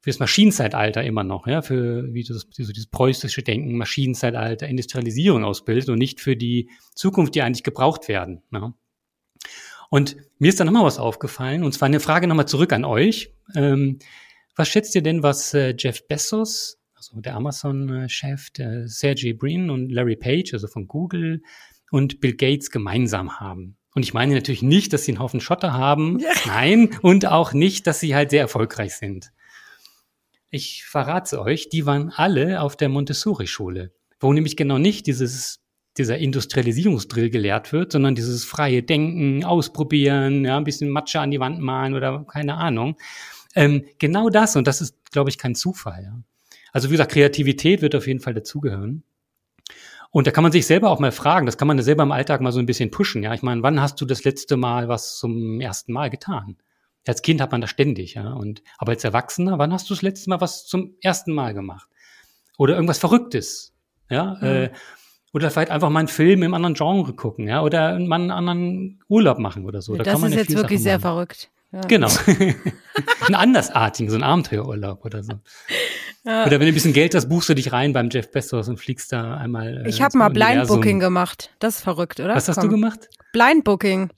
für 0.00 0.10
das 0.10 0.18
Maschinenzeitalter 0.18 1.02
immer 1.02 1.24
noch, 1.24 1.46
ja, 1.46 1.62
für 1.62 2.12
wie 2.12 2.24
das, 2.24 2.46
so 2.50 2.72
dieses 2.72 2.88
preußische 2.88 3.42
Denken, 3.42 3.78
Maschinenzeitalter, 3.78 4.68
Industrialisierung 4.68 5.44
ausbildet 5.44 5.88
und 5.88 5.96
nicht 5.96 6.20
für 6.20 6.36
die 6.36 6.68
Zukunft, 6.94 7.34
die 7.34 7.40
eigentlich 7.40 7.62
gebraucht 7.62 8.08
werden. 8.08 8.42
Ja. 8.52 8.74
Und 9.88 10.16
mir 10.38 10.50
ist 10.50 10.60
da 10.60 10.64
nochmal 10.66 10.84
was 10.84 10.98
aufgefallen, 10.98 11.64
und 11.64 11.72
zwar 11.72 11.86
eine 11.86 12.00
Frage 12.00 12.26
nochmal 12.26 12.46
zurück 12.46 12.74
an 12.74 12.84
euch. 12.84 13.32
Ähm, 13.54 13.98
was 14.56 14.68
schätzt 14.68 14.94
ihr 14.94 15.02
denn, 15.02 15.22
was 15.22 15.54
äh, 15.54 15.74
Jeff 15.78 16.06
Bezos 16.06 16.83
also 17.10 17.20
der 17.20 17.34
Amazon-Chef, 17.34 18.50
der 18.50 18.88
Sergey 18.88 19.32
Brin 19.32 19.70
und 19.70 19.90
Larry 19.90 20.16
Page, 20.16 20.52
also 20.54 20.66
von 20.66 20.88
Google 20.88 21.42
und 21.90 22.20
Bill 22.20 22.34
Gates 22.34 22.70
gemeinsam 22.70 23.40
haben. 23.40 23.76
Und 23.94 24.02
ich 24.02 24.14
meine 24.14 24.34
natürlich 24.34 24.62
nicht, 24.62 24.92
dass 24.92 25.04
sie 25.04 25.12
einen 25.12 25.20
Haufen 25.20 25.40
Schotter 25.40 25.72
haben. 25.72 26.18
Ja. 26.18 26.30
Nein. 26.46 26.90
Und 27.02 27.26
auch 27.26 27.52
nicht, 27.52 27.86
dass 27.86 28.00
sie 28.00 28.14
halt 28.14 28.30
sehr 28.30 28.40
erfolgreich 28.40 28.96
sind. 28.96 29.32
Ich 30.50 30.84
verrate 30.84 31.40
euch, 31.40 31.68
die 31.68 31.86
waren 31.86 32.10
alle 32.10 32.60
auf 32.60 32.76
der 32.76 32.88
Montessori-Schule, 32.88 33.92
wo 34.20 34.32
nämlich 34.32 34.56
genau 34.56 34.78
nicht 34.78 35.06
dieses, 35.06 35.60
dieser 35.96 36.18
Industrialisierungsdrill 36.18 37.30
gelehrt 37.30 37.72
wird, 37.72 37.92
sondern 37.92 38.14
dieses 38.14 38.44
freie 38.44 38.82
Denken, 38.82 39.44
ausprobieren, 39.44 40.44
ja, 40.44 40.56
ein 40.56 40.64
bisschen 40.64 40.90
Matsche 40.90 41.20
an 41.20 41.30
die 41.30 41.40
Wand 41.40 41.60
malen 41.60 41.94
oder 41.94 42.24
keine 42.24 42.54
Ahnung. 42.54 42.96
Ähm, 43.56 43.84
genau 43.98 44.30
das, 44.30 44.56
und 44.56 44.66
das 44.66 44.80
ist, 44.80 45.10
glaube 45.10 45.30
ich, 45.30 45.38
kein 45.38 45.54
Zufall. 45.54 46.02
Ja. 46.04 46.22
Also 46.74 46.88
wie 46.90 46.94
gesagt, 46.94 47.12
Kreativität 47.12 47.82
wird 47.82 47.94
auf 47.94 48.08
jeden 48.08 48.18
Fall 48.18 48.34
dazugehören. 48.34 49.04
Und 50.10 50.26
da 50.26 50.32
kann 50.32 50.42
man 50.42 50.52
sich 50.52 50.66
selber 50.66 50.90
auch 50.90 50.98
mal 50.98 51.12
fragen, 51.12 51.46
das 51.46 51.56
kann 51.56 51.68
man 51.68 51.80
selber 51.80 52.02
im 52.02 52.12
Alltag 52.12 52.40
mal 52.40 52.52
so 52.52 52.58
ein 52.58 52.66
bisschen 52.66 52.90
pushen. 52.90 53.22
Ja, 53.22 53.32
ich 53.32 53.42
meine, 53.42 53.62
wann 53.62 53.80
hast 53.80 54.00
du 54.00 54.04
das 54.04 54.24
letzte 54.24 54.56
Mal 54.56 54.88
was 54.88 55.16
zum 55.16 55.60
ersten 55.60 55.92
Mal 55.92 56.10
getan? 56.10 56.56
Als 57.06 57.22
Kind 57.22 57.40
hat 57.40 57.52
man 57.52 57.60
das 57.60 57.70
ständig, 57.70 58.14
ja. 58.14 58.32
Und 58.32 58.62
aber 58.76 58.92
als 58.92 59.04
Erwachsener, 59.04 59.58
wann 59.58 59.72
hast 59.72 59.88
du 59.88 59.94
das 59.94 60.02
letzte 60.02 60.30
Mal 60.30 60.40
was 60.40 60.66
zum 60.66 60.96
ersten 61.00 61.32
Mal 61.32 61.54
gemacht? 61.54 61.88
Oder 62.58 62.74
irgendwas 62.74 62.98
Verrücktes, 62.98 63.72
ja? 64.10 64.36
Mhm. 64.40 64.46
Äh, 64.46 64.70
oder 65.32 65.50
vielleicht 65.50 65.70
einfach 65.70 65.90
mal 65.90 66.00
einen 66.00 66.08
Film 66.08 66.42
im 66.42 66.54
anderen 66.54 66.74
Genre 66.74 67.12
gucken, 67.12 67.46
ja, 67.46 67.62
oder 67.62 67.98
mal 68.00 68.16
einen 68.16 68.30
anderen 68.30 69.00
Urlaub 69.08 69.38
machen 69.38 69.64
oder 69.64 69.80
so. 69.80 69.92
Ja, 69.92 69.98
da 69.98 70.04
das 70.04 70.12
kann 70.12 70.20
man 70.22 70.30
ist 70.32 70.36
ja 70.36 70.42
jetzt 70.42 70.56
wirklich 70.56 70.82
sehr 70.82 70.98
verrückt. 70.98 71.50
Ja. 71.70 71.80
Genau. 71.82 72.08
einen 73.26 73.34
andersartigen, 73.34 74.10
so 74.10 74.16
einen 74.16 74.24
Abenteuerurlaub 74.24 75.04
oder 75.04 75.22
so. 75.22 75.34
Ja. 76.24 76.46
Oder 76.46 76.52
wenn 76.52 76.66
du 76.66 76.68
ein 76.68 76.74
bisschen 76.74 76.94
Geld 76.94 77.14
hast, 77.14 77.28
buchst 77.28 77.48
du 77.48 77.54
dich 77.54 77.72
rein 77.72 77.92
beim 77.92 78.08
Jeff 78.10 78.30
Bezos 78.30 78.68
und 78.68 78.78
fliegst 78.78 79.12
da 79.12 79.36
einmal. 79.36 79.84
Äh, 79.84 79.88
ich 79.88 80.00
habe 80.00 80.16
mal 80.16 80.30
Blind 80.30 80.66
Booking 80.66 80.98
gemacht. 80.98 81.50
Das 81.58 81.76
ist 81.76 81.82
verrückt, 81.82 82.18
oder? 82.18 82.34
Was 82.34 82.48
hast 82.48 82.56
Komm. 82.56 82.70
du 82.70 82.76
gemacht? 82.76 83.08
Blind 83.32 83.64
Booking. 83.64 84.10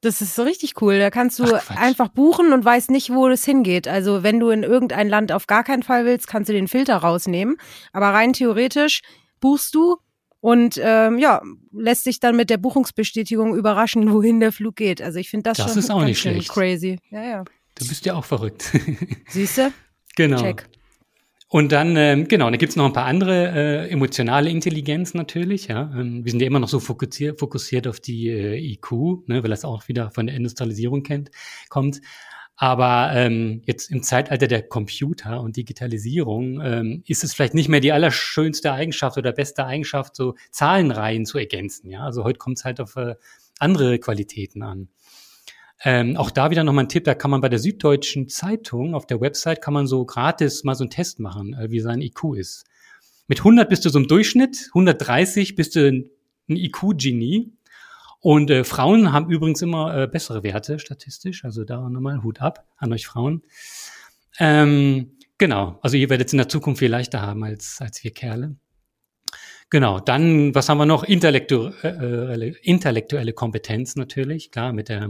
Das 0.00 0.20
ist 0.20 0.36
so 0.36 0.44
richtig 0.44 0.80
cool. 0.80 1.00
Da 1.00 1.10
kannst 1.10 1.40
du 1.40 1.44
Ach, 1.52 1.70
einfach 1.70 2.08
buchen 2.08 2.52
und 2.52 2.64
weißt 2.64 2.90
nicht, 2.92 3.10
wo 3.10 3.26
es 3.28 3.44
hingeht. 3.44 3.88
Also 3.88 4.22
wenn 4.22 4.38
du 4.38 4.50
in 4.50 4.62
irgendein 4.62 5.08
Land 5.08 5.32
auf 5.32 5.48
gar 5.48 5.64
keinen 5.64 5.82
Fall 5.82 6.04
willst, 6.04 6.28
kannst 6.28 6.48
du 6.48 6.52
den 6.52 6.68
Filter 6.68 6.98
rausnehmen. 6.98 7.56
Aber 7.92 8.10
rein 8.10 8.32
theoretisch 8.32 9.02
buchst 9.40 9.74
du 9.74 9.96
und 10.40 10.80
ähm, 10.80 11.18
ja, 11.18 11.42
lässt 11.72 12.04
sich 12.04 12.20
dann 12.20 12.36
mit 12.36 12.50
der 12.50 12.58
Buchungsbestätigung 12.58 13.56
überraschen, 13.56 14.12
wohin 14.12 14.38
der 14.38 14.52
Flug 14.52 14.76
geht. 14.76 15.02
Also 15.02 15.18
ich 15.18 15.30
finde 15.30 15.50
das, 15.50 15.58
das 15.58 15.70
schon 15.70 15.78
ist 15.78 15.90
auch 15.90 16.04
nicht 16.04 16.20
schlecht. 16.20 16.48
crazy. 16.50 17.00
Ja, 17.10 17.24
ja. 17.24 17.44
Du 17.76 17.88
bist 17.88 18.06
ja 18.06 18.14
auch 18.14 18.24
verrückt. 18.24 18.70
Siehst 19.28 19.58
du? 19.58 19.72
Genau. 20.16 20.40
Check. 20.40 20.68
Und 21.50 21.72
dann, 21.72 21.96
ähm, 21.96 22.28
genau, 22.28 22.50
da 22.50 22.56
gibt's 22.58 22.76
noch 22.76 22.84
ein 22.84 22.92
paar 22.92 23.06
andere 23.06 23.86
äh, 23.86 23.90
emotionale 23.90 24.50
Intelligenz 24.50 25.14
natürlich. 25.14 25.68
Ja, 25.68 25.90
ähm, 25.96 26.22
wir 26.22 26.30
sind 26.30 26.40
ja 26.40 26.46
immer 26.46 26.60
noch 26.60 26.68
so 26.68 26.78
fokussiert, 26.78 27.40
fokussiert 27.40 27.88
auf 27.88 28.00
die 28.00 28.28
äh, 28.28 28.72
IQ, 28.72 29.26
ne, 29.26 29.42
weil 29.42 29.48
das 29.48 29.64
auch 29.64 29.88
wieder 29.88 30.10
von 30.10 30.26
der 30.26 30.36
Industrialisierung 30.36 31.02
kennt, 31.02 31.30
kommt. 31.70 32.02
Aber 32.60 33.12
ähm, 33.14 33.62
jetzt 33.66 33.90
im 33.90 34.02
Zeitalter 34.02 34.46
der 34.46 34.62
Computer 34.62 35.40
und 35.40 35.56
Digitalisierung 35.56 36.60
ähm, 36.60 37.02
ist 37.06 37.24
es 37.24 37.32
vielleicht 37.32 37.54
nicht 37.54 37.68
mehr 37.68 37.80
die 37.80 37.92
allerschönste 37.92 38.72
Eigenschaft 38.72 39.16
oder 39.16 39.32
beste 39.32 39.64
Eigenschaft, 39.64 40.16
so 40.16 40.34
Zahlenreihen 40.50 41.24
zu 41.24 41.38
ergänzen. 41.38 41.88
Ja, 41.88 42.02
also 42.02 42.24
heute 42.24 42.38
kommt 42.38 42.58
es 42.58 42.64
halt 42.64 42.80
auf 42.80 42.96
äh, 42.96 43.14
andere 43.58 43.98
Qualitäten 44.00 44.62
an. 44.62 44.88
Ähm, 45.84 46.16
auch 46.16 46.30
da 46.30 46.50
wieder 46.50 46.64
nochmal 46.64 46.84
ein 46.84 46.88
Tipp, 46.88 47.04
da 47.04 47.14
kann 47.14 47.30
man 47.30 47.40
bei 47.40 47.48
der 47.48 47.60
Süddeutschen 47.60 48.28
Zeitung 48.28 48.94
auf 48.94 49.06
der 49.06 49.20
Website 49.20 49.62
kann 49.62 49.74
man 49.74 49.86
so 49.86 50.04
gratis 50.04 50.64
mal 50.64 50.74
so 50.74 50.82
einen 50.84 50.90
Test 50.90 51.20
machen, 51.20 51.54
äh, 51.54 51.70
wie 51.70 51.80
sein 51.80 52.00
IQ 52.00 52.34
ist. 52.36 52.64
Mit 53.28 53.40
100 53.40 53.68
bist 53.68 53.84
du 53.84 53.90
so 53.90 53.98
im 53.98 54.08
Durchschnitt, 54.08 54.70
130 54.74 55.54
bist 55.54 55.76
du 55.76 55.88
ein 55.88 56.10
IQ-Genie. 56.48 57.52
Und 58.20 58.50
äh, 58.50 58.64
Frauen 58.64 59.12
haben 59.12 59.30
übrigens 59.30 59.62
immer 59.62 59.96
äh, 59.96 60.06
bessere 60.08 60.42
Werte 60.42 60.80
statistisch, 60.80 61.44
also 61.44 61.64
da 61.64 61.88
nochmal 61.88 62.22
Hut 62.24 62.40
ab 62.40 62.66
an 62.76 62.92
euch 62.92 63.06
Frauen. 63.06 63.42
Ähm, 64.40 65.12
genau, 65.36 65.78
also 65.82 65.96
ihr 65.96 66.10
werdet 66.10 66.26
es 66.26 66.32
in 66.32 66.38
der 66.38 66.48
Zukunft 66.48 66.80
viel 66.80 66.90
leichter 66.90 67.22
haben 67.22 67.44
als, 67.44 67.80
als 67.80 68.02
wir 68.02 68.12
Kerle. 68.12 68.56
Genau, 69.70 70.00
dann, 70.00 70.54
was 70.54 70.68
haben 70.68 70.78
wir 70.78 70.86
noch? 70.86 71.04
Intellektuelle, 71.04 72.34
äh, 72.34 72.54
intellektuelle 72.62 73.34
Kompetenz 73.34 73.94
natürlich, 73.94 74.50
klar, 74.50 74.72
mit 74.72 74.88
der 74.88 75.08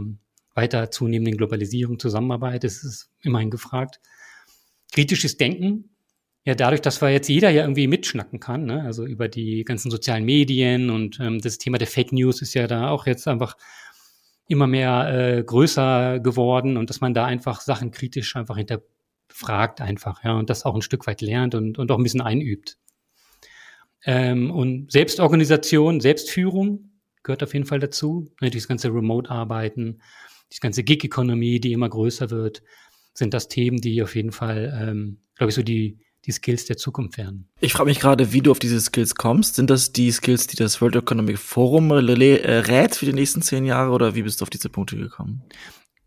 weiter 0.55 0.91
zunehmenden 0.91 1.37
Globalisierung, 1.37 1.99
Zusammenarbeit, 1.99 2.63
das 2.63 2.83
ist 2.83 3.09
immerhin 3.21 3.49
gefragt. 3.49 3.99
Kritisches 4.91 5.37
Denken, 5.37 5.89
ja, 6.45 6.55
dadurch, 6.55 6.81
dass 6.81 7.01
wir 7.01 7.09
jetzt 7.09 7.27
jeder 7.27 7.49
ja 7.49 7.61
irgendwie 7.61 7.87
mitschnacken 7.87 8.39
kann, 8.39 8.65
ne? 8.65 8.83
also 8.83 9.05
über 9.05 9.27
die 9.27 9.63
ganzen 9.63 9.91
sozialen 9.91 10.25
Medien 10.25 10.89
und 10.89 11.19
ähm, 11.19 11.39
das 11.39 11.57
Thema 11.57 11.77
der 11.77 11.87
Fake 11.87 12.11
News 12.11 12.41
ist 12.41 12.53
ja 12.53 12.65
da 12.65 12.89
auch 12.89 13.05
jetzt 13.05 13.27
einfach 13.27 13.55
immer 14.47 14.65
mehr 14.65 15.37
äh, 15.37 15.43
größer 15.43 16.19
geworden 16.19 16.77
und 16.77 16.89
dass 16.89 17.01
man 17.01 17.13
da 17.13 17.25
einfach 17.25 17.61
Sachen 17.61 17.91
kritisch 17.91 18.35
einfach 18.35 18.57
hinterfragt 18.57 19.79
einfach, 19.79 20.23
ja, 20.23 20.33
und 20.33 20.49
das 20.49 20.65
auch 20.65 20.73
ein 20.73 20.81
Stück 20.81 21.05
weit 21.07 21.21
lernt 21.21 21.53
und, 21.55 21.77
und 21.77 21.91
auch 21.91 21.97
ein 21.97 22.03
bisschen 22.03 22.21
einübt. 22.21 22.77
Ähm, 24.05 24.49
und 24.49 24.91
Selbstorganisation, 24.91 25.99
Selbstführung 25.99 26.89
gehört 27.21 27.43
auf 27.43 27.53
jeden 27.53 27.65
Fall 27.65 27.79
dazu. 27.79 28.31
Ne, 28.41 28.49
dieses 28.49 28.67
ganze 28.67 28.87
Remote-Arbeiten, 28.87 30.01
die 30.51 30.59
ganze 30.59 30.83
Gig-Economy, 30.83 31.59
die 31.59 31.73
immer 31.73 31.89
größer 31.89 32.29
wird, 32.29 32.63
sind 33.13 33.33
das 33.33 33.47
Themen, 33.47 33.81
die 33.81 34.01
auf 34.01 34.15
jeden 34.15 34.31
Fall, 34.31 34.77
ähm, 34.81 35.19
glaube 35.35 35.49
ich, 35.49 35.55
so 35.55 35.63
die, 35.63 35.99
die 36.25 36.31
Skills 36.31 36.65
der 36.65 36.77
Zukunft 36.77 37.17
werden. 37.17 37.49
Ich 37.59 37.73
frage 37.73 37.89
mich 37.89 37.99
gerade, 37.99 38.33
wie 38.33 38.41
du 38.41 38.51
auf 38.51 38.59
diese 38.59 38.79
Skills 38.79 39.15
kommst. 39.15 39.55
Sind 39.55 39.69
das 39.69 39.93
die 39.93 40.11
Skills, 40.11 40.47
die 40.47 40.57
das 40.57 40.81
World 40.81 40.95
Economic 40.95 41.37
Forum 41.37 41.91
äh, 41.91 41.95
rät 41.95 42.95
für 42.95 43.05
die 43.05 43.13
nächsten 43.13 43.41
zehn 43.41 43.65
Jahre 43.65 43.91
oder 43.91 44.15
wie 44.15 44.23
bist 44.23 44.41
du 44.41 44.43
auf 44.43 44.49
diese 44.49 44.69
Punkte 44.69 44.97
gekommen? 44.97 45.43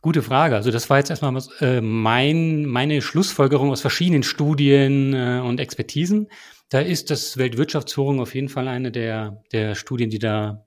Gute 0.00 0.22
Frage. 0.22 0.57
Also 0.57 0.70
das 0.70 0.90
war 0.90 0.98
jetzt 0.98 1.11
erstmal 1.11 1.40
äh, 1.61 1.81
mein, 1.81 2.66
meine 2.66 3.00
Schlussfolgerung 3.02 3.70
aus 3.70 3.81
verschiedenen 3.81 4.24
Studien 4.24 5.14
äh, 5.14 5.40
und 5.44 5.61
Expertisen. 5.61 6.28
Da 6.68 6.81
ist 6.81 7.11
das 7.11 7.37
Weltwirtschaftsforum 7.37 8.18
auf 8.18 8.35
jeden 8.35 8.48
Fall 8.48 8.66
eine 8.66 8.90
der, 8.90 9.42
der 9.52 9.74
Studien, 9.74 10.11
die 10.11 10.18
da 10.18 10.66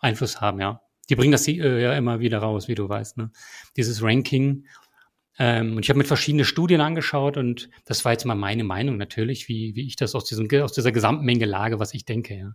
Einfluss 0.00 0.40
haben, 0.40 0.60
ja. 0.60 0.80
Die 1.08 1.16
bringen 1.16 1.32
das 1.32 1.48
äh, 1.48 1.82
ja 1.82 1.94
immer 1.94 2.20
wieder 2.20 2.38
raus, 2.38 2.68
wie 2.68 2.74
du 2.74 2.88
weißt, 2.88 3.16
ne? 3.16 3.30
Dieses 3.76 4.02
Ranking. 4.02 4.66
Ähm, 5.38 5.76
und 5.76 5.84
ich 5.84 5.88
habe 5.88 5.98
mir 5.98 6.04
verschiedene 6.04 6.44
Studien 6.44 6.80
angeschaut 6.80 7.36
und 7.36 7.70
das 7.84 8.04
war 8.04 8.12
jetzt 8.12 8.24
mal 8.24 8.34
meine 8.34 8.64
Meinung 8.64 8.96
natürlich, 8.96 9.48
wie, 9.48 9.74
wie 9.76 9.86
ich 9.86 9.96
das 9.96 10.14
aus, 10.14 10.24
diesem, 10.24 10.48
aus 10.62 10.72
dieser 10.72 10.92
Gesamtmenge 10.92 11.44
lage, 11.44 11.78
was 11.78 11.94
ich 11.94 12.04
denke, 12.04 12.34
ja. 12.36 12.52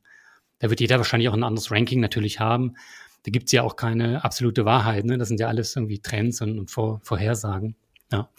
Da 0.60 0.70
wird 0.70 0.80
jeder 0.80 0.98
wahrscheinlich 0.98 1.28
auch 1.28 1.34
ein 1.34 1.44
anderes 1.44 1.72
Ranking 1.72 2.00
natürlich 2.00 2.40
haben. 2.40 2.76
Da 3.24 3.32
gibt's 3.32 3.52
ja 3.52 3.64
auch 3.64 3.76
keine 3.76 4.24
absolute 4.24 4.64
Wahrheit. 4.64 5.04
Ne? 5.04 5.18
Das 5.18 5.28
sind 5.28 5.42
ja 5.42 5.48
alles 5.48 5.76
irgendwie 5.76 6.00
Trends 6.00 6.42
und, 6.42 6.58
und 6.58 6.72
Vor 6.72 7.02
Vorhersagen. 7.04 7.76
Ja. 8.14 8.30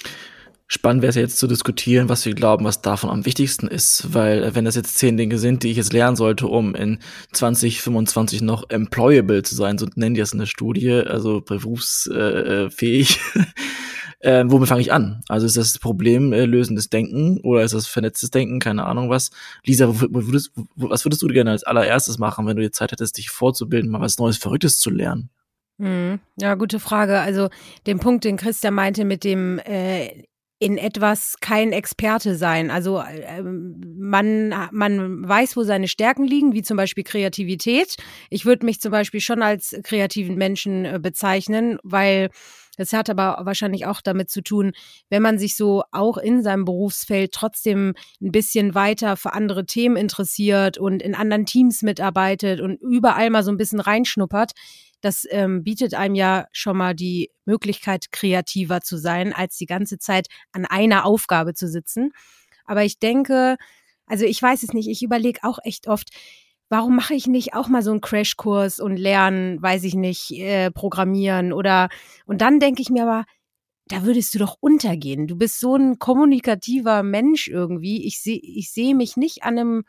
Spannend 0.66 1.03
wäre 1.03 1.11
es 1.11 1.16
jetzt 1.16 1.38
zu 1.38 1.46
diskutieren, 1.46 2.09
was 2.09 2.24
wir 2.24 2.35
glauben, 2.35 2.64
was 2.64 2.81
davon 2.81 3.11
am 3.11 3.27
wichtigsten 3.27 3.68
ist, 3.68 4.14
weil 4.14 4.42
äh, 4.42 4.55
wenn 4.55 4.64
das 4.64 4.77
jetzt 4.77 4.96
zehn 4.96 5.18
Dinge 5.18 5.38
sind, 5.38 5.62
die 5.62 5.70
ich 5.70 5.77
jetzt 5.77 5.92
lernen 5.92 6.16
sollte, 6.16 6.46
um 6.46 6.74
in 6.74 7.00
2025 7.33 8.40
noch 8.40 8.70
employable 8.70 9.42
zu 9.42 9.55
sein, 9.55 9.77
so 9.77 9.87
nennen 9.94 10.14
die 10.14 10.22
es 10.22 10.33
in 10.33 10.38
der 10.38 10.46
Studie, 10.46 10.90
also 10.90 11.42
berufsfähig, 11.42 13.20
äh, 14.20 14.44
womit 14.46 14.68
fange 14.68 14.81
ich 14.81 14.90
an? 14.90 15.22
Also 15.29 15.44
ist 15.44 15.59
das 15.59 15.79
Problem 15.79 16.33
äh, 16.33 16.46
lösendes 16.46 16.88
Denken 16.88 17.40
oder 17.42 17.62
ist 17.62 17.74
das 17.74 17.87
vernetztes 17.87 18.31
Denken? 18.31 18.59
Keine 18.59 18.87
Ahnung 18.87 19.11
was. 19.11 19.33
Lisa, 19.66 20.00
würdest, 20.00 20.53
was 20.77 21.05
würdest 21.05 21.20
du 21.20 21.27
gerne 21.27 21.50
als 21.50 21.64
allererstes 21.64 22.18
machen, 22.18 22.46
wenn 22.46 22.57
du 22.57 22.62
die 22.62 22.70
Zeit 22.70 22.90
hättest, 22.90 23.18
dich 23.18 23.29
vorzubilden, 23.29 23.90
mal 23.90 24.00
was 24.00 24.18
Neues, 24.18 24.38
Verrücktes 24.38 24.79
zu 24.79 24.88
lernen? 24.88 25.29
Hm, 25.79 26.20
ja, 26.40 26.55
gute 26.55 26.81
Frage. 26.81 27.20
Also 27.20 27.50
den 27.87 27.98
Punkt, 27.98 28.24
den 28.24 28.38
Christian 28.38 28.72
meinte 28.72 29.05
mit 29.05 29.24
dem 29.24 29.59
äh, 29.59 30.24
in 30.64 30.79
etwas 30.79 31.37
kein 31.42 31.72
Experte 31.72 32.37
sein. 32.37 32.70
Also 32.70 32.98
äh, 32.98 33.42
man, 33.42 34.55
man 34.72 35.29
weiß, 35.29 35.59
wo 35.59 35.62
seine 35.62 35.88
Stärken 35.88 36.24
liegen, 36.24 36.55
wie 36.55 36.62
zum 36.62 36.79
Beispiel 36.79 37.05
Kreativität. 37.05 37.96
Ich 38.31 38.46
würde 38.46 38.64
mich 38.64 38.81
zum 38.81 38.90
Beispiel 38.90 39.20
schon 39.20 39.42
als 39.42 39.77
kreativen 39.85 40.37
Menschen 40.37 40.87
äh, 40.87 40.98
bezeichnen, 41.03 41.77
weil 41.83 42.31
das 42.79 42.94
hat 42.94 43.11
aber 43.11 43.40
wahrscheinlich 43.42 43.85
auch 43.85 44.00
damit 44.00 44.31
zu 44.31 44.42
tun, 44.42 44.72
wenn 45.11 45.20
man 45.20 45.38
sich 45.38 45.55
so 45.55 45.83
auch 45.92 46.16
in 46.16 46.42
seinem 46.42 46.64
Berufsfeld 46.64 47.33
trotzdem 47.33 47.92
ein 48.22 48.33
bisschen 48.33 48.74
weiter 48.74 49.18
für 49.18 49.35
andere 49.35 49.66
Themen 49.66 49.96
interessiert 49.96 50.79
und 50.79 51.03
in 51.03 51.14
anderen 51.14 51.44
Teams 51.44 51.83
mitarbeitet 51.83 52.62
und 52.62 52.81
überall 52.81 53.29
mal 53.29 53.42
so 53.42 53.50
ein 53.50 53.59
bisschen 53.59 53.81
reinschnuppert, 53.81 54.53
das 55.04 55.26
ähm, 55.30 55.62
bietet 55.62 55.94
einem 55.94 56.14
ja 56.14 56.46
schon 56.52 56.76
mal 56.76 56.94
die 56.94 57.30
Möglichkeit, 57.44 58.10
kreativer 58.10 58.80
zu 58.80 58.96
sein, 58.96 59.32
als 59.32 59.56
die 59.56 59.66
ganze 59.66 59.98
Zeit 59.98 60.28
an 60.52 60.64
einer 60.64 61.04
Aufgabe 61.04 61.54
zu 61.54 61.68
sitzen. 61.68 62.12
Aber 62.64 62.84
ich 62.84 62.98
denke, 62.98 63.56
also 64.06 64.24
ich 64.24 64.40
weiß 64.40 64.62
es 64.62 64.72
nicht, 64.72 64.88
ich 64.88 65.02
überlege 65.02 65.40
auch 65.42 65.58
echt 65.62 65.88
oft, 65.88 66.08
warum 66.68 66.96
mache 66.96 67.14
ich 67.14 67.26
nicht 67.26 67.54
auch 67.54 67.68
mal 67.68 67.82
so 67.82 67.90
einen 67.90 68.00
Crashkurs 68.00 68.80
und 68.80 68.96
lernen, 68.96 69.62
weiß 69.62 69.84
ich 69.84 69.94
nicht, 69.94 70.30
äh, 70.32 70.70
programmieren 70.70 71.52
oder 71.52 71.88
und 72.26 72.40
dann 72.40 72.58
denke 72.58 72.82
ich 72.82 72.90
mir 72.90 73.02
aber, 73.02 73.24
da 73.88 74.04
würdest 74.04 74.34
du 74.34 74.38
doch 74.38 74.56
untergehen. 74.60 75.26
Du 75.26 75.36
bist 75.36 75.60
so 75.60 75.76
ein 75.76 75.98
kommunikativer 75.98 77.02
Mensch 77.02 77.48
irgendwie. 77.48 78.06
Ich 78.06 78.22
sehe 78.22 78.40
ich 78.42 78.72
sehe 78.72 78.94
mich 78.94 79.18
nicht 79.18 79.42
an 79.42 79.58
einem 79.58 79.84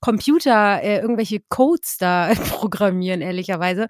Computer 0.00 0.82
äh, 0.82 1.00
irgendwelche 1.00 1.40
Codes 1.48 1.98
da 1.98 2.32
programmieren, 2.50 3.20
ehrlicherweise. 3.20 3.88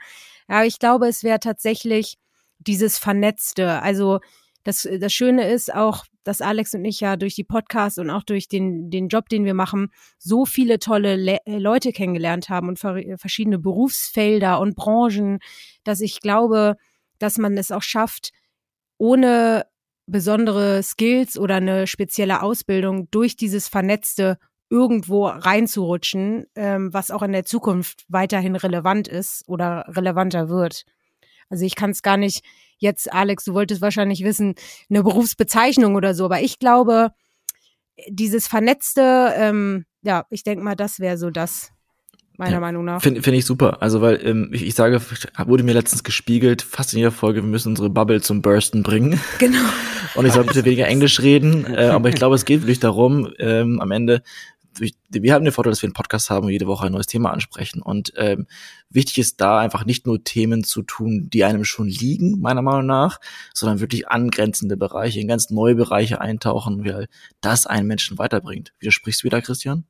Aber 0.50 0.66
ich 0.66 0.78
glaube, 0.78 1.06
es 1.06 1.22
wäre 1.22 1.38
tatsächlich 1.38 2.16
dieses 2.58 2.98
Vernetzte. 2.98 3.80
Also 3.82 4.18
das, 4.64 4.86
das 4.98 5.12
Schöne 5.12 5.48
ist 5.48 5.72
auch, 5.72 6.04
dass 6.24 6.42
Alex 6.42 6.74
und 6.74 6.84
ich 6.84 7.00
ja 7.00 7.16
durch 7.16 7.34
die 7.34 7.44
Podcasts 7.44 7.98
und 7.98 8.10
auch 8.10 8.24
durch 8.24 8.48
den, 8.48 8.90
den 8.90 9.08
Job, 9.08 9.28
den 9.28 9.44
wir 9.44 9.54
machen, 9.54 9.90
so 10.18 10.44
viele 10.44 10.78
tolle 10.78 11.16
Le 11.16 11.38
äh, 11.46 11.58
Leute 11.58 11.92
kennengelernt 11.92 12.48
haben 12.48 12.68
und 12.68 12.78
verschiedene 12.78 13.58
Berufsfelder 13.58 14.60
und 14.60 14.76
Branchen, 14.76 15.38
dass 15.84 16.00
ich 16.00 16.20
glaube, 16.20 16.76
dass 17.18 17.38
man 17.38 17.56
es 17.56 17.70
auch 17.70 17.82
schafft, 17.82 18.32
ohne 18.98 19.66
besondere 20.06 20.82
Skills 20.82 21.38
oder 21.38 21.56
eine 21.56 21.86
spezielle 21.86 22.42
Ausbildung 22.42 23.08
durch 23.10 23.36
dieses 23.36 23.68
Vernetzte 23.68 24.38
irgendwo 24.70 25.26
reinzurutschen, 25.26 26.46
ähm, 26.54 26.94
was 26.94 27.10
auch 27.10 27.22
in 27.22 27.32
der 27.32 27.44
Zukunft 27.44 28.04
weiterhin 28.08 28.56
relevant 28.56 29.08
ist 29.08 29.46
oder 29.48 29.84
relevanter 29.88 30.48
wird. 30.48 30.86
Also 31.50 31.64
ich 31.64 31.74
kann 31.74 31.90
es 31.90 32.02
gar 32.02 32.16
nicht 32.16 32.44
jetzt, 32.78 33.12
Alex, 33.12 33.44
du 33.44 33.52
wolltest 33.52 33.82
wahrscheinlich 33.82 34.24
wissen, 34.24 34.54
eine 34.88 35.02
Berufsbezeichnung 35.02 35.96
oder 35.96 36.14
so, 36.14 36.24
aber 36.24 36.40
ich 36.40 36.58
glaube, 36.58 37.10
dieses 38.08 38.46
Vernetzte, 38.46 39.34
ähm, 39.36 39.84
ja, 40.02 40.24
ich 40.30 40.44
denke 40.44 40.64
mal, 40.64 40.76
das 40.76 41.00
wäre 41.00 41.18
so 41.18 41.30
das, 41.30 41.72
meiner 42.40 42.54
ja, 42.54 42.60
Meinung 42.60 42.84
nach. 42.84 43.02
Finde 43.02 43.22
find 43.22 43.36
ich 43.36 43.44
super. 43.44 43.82
Also, 43.82 44.00
weil 44.00 44.18
ähm, 44.26 44.50
ich, 44.52 44.66
ich 44.66 44.74
sage, 44.74 45.00
wurde 45.46 45.62
mir 45.62 45.74
letztens 45.74 46.02
gespiegelt, 46.02 46.62
fast 46.62 46.94
in 46.94 46.98
jeder 46.98 47.12
Folge, 47.12 47.42
wir 47.42 47.48
müssen 47.48 47.68
unsere 47.68 47.90
Bubble 47.90 48.22
zum 48.22 48.40
Bursten 48.40 48.82
bringen. 48.82 49.20
Genau. 49.38 49.58
Und 50.14 50.26
ich 50.26 50.32
soll 50.32 50.44
bitte 50.44 50.64
weniger 50.64 50.86
Englisch 50.86 51.20
reden, 51.20 51.66
äh, 51.66 51.88
aber 51.88 52.08
ich 52.08 52.14
glaube, 52.16 52.34
es 52.34 52.44
geht 52.44 52.62
wirklich 52.62 52.80
darum, 52.80 53.30
ähm, 53.38 53.78
am 53.80 53.90
Ende 53.90 54.22
wir 54.80 55.34
haben 55.34 55.44
den 55.44 55.52
Vorteil, 55.52 55.70
dass 55.70 55.82
wir 55.82 55.86
einen 55.86 55.94
Podcast 55.94 56.30
haben 56.30 56.46
und 56.46 56.52
jede 56.52 56.66
Woche 56.66 56.86
ein 56.86 56.92
neues 56.92 57.06
Thema 57.06 57.30
ansprechen. 57.30 57.82
Und 57.82 58.12
ähm, 58.16 58.46
wichtig 58.88 59.18
ist 59.18 59.40
da 59.40 59.58
einfach 59.58 59.84
nicht 59.84 60.06
nur 60.06 60.24
Themen 60.24 60.64
zu 60.64 60.82
tun, 60.82 61.28
die 61.30 61.44
einem 61.44 61.64
schon 61.64 61.88
liegen, 61.88 62.40
meiner 62.40 62.62
Meinung 62.62 62.86
nach, 62.86 63.20
sondern 63.54 63.80
wirklich 63.80 64.08
angrenzende 64.08 64.76
Bereiche, 64.76 65.20
in 65.20 65.28
ganz 65.28 65.50
neue 65.50 65.74
Bereiche 65.74 66.20
eintauchen, 66.20 66.84
weil 66.84 67.08
das 67.40 67.66
einen 67.66 67.86
Menschen 67.86 68.18
weiterbringt. 68.18 68.72
Widersprichst 68.78 69.22
du 69.22 69.26
wieder, 69.26 69.42
Christian? 69.42 69.84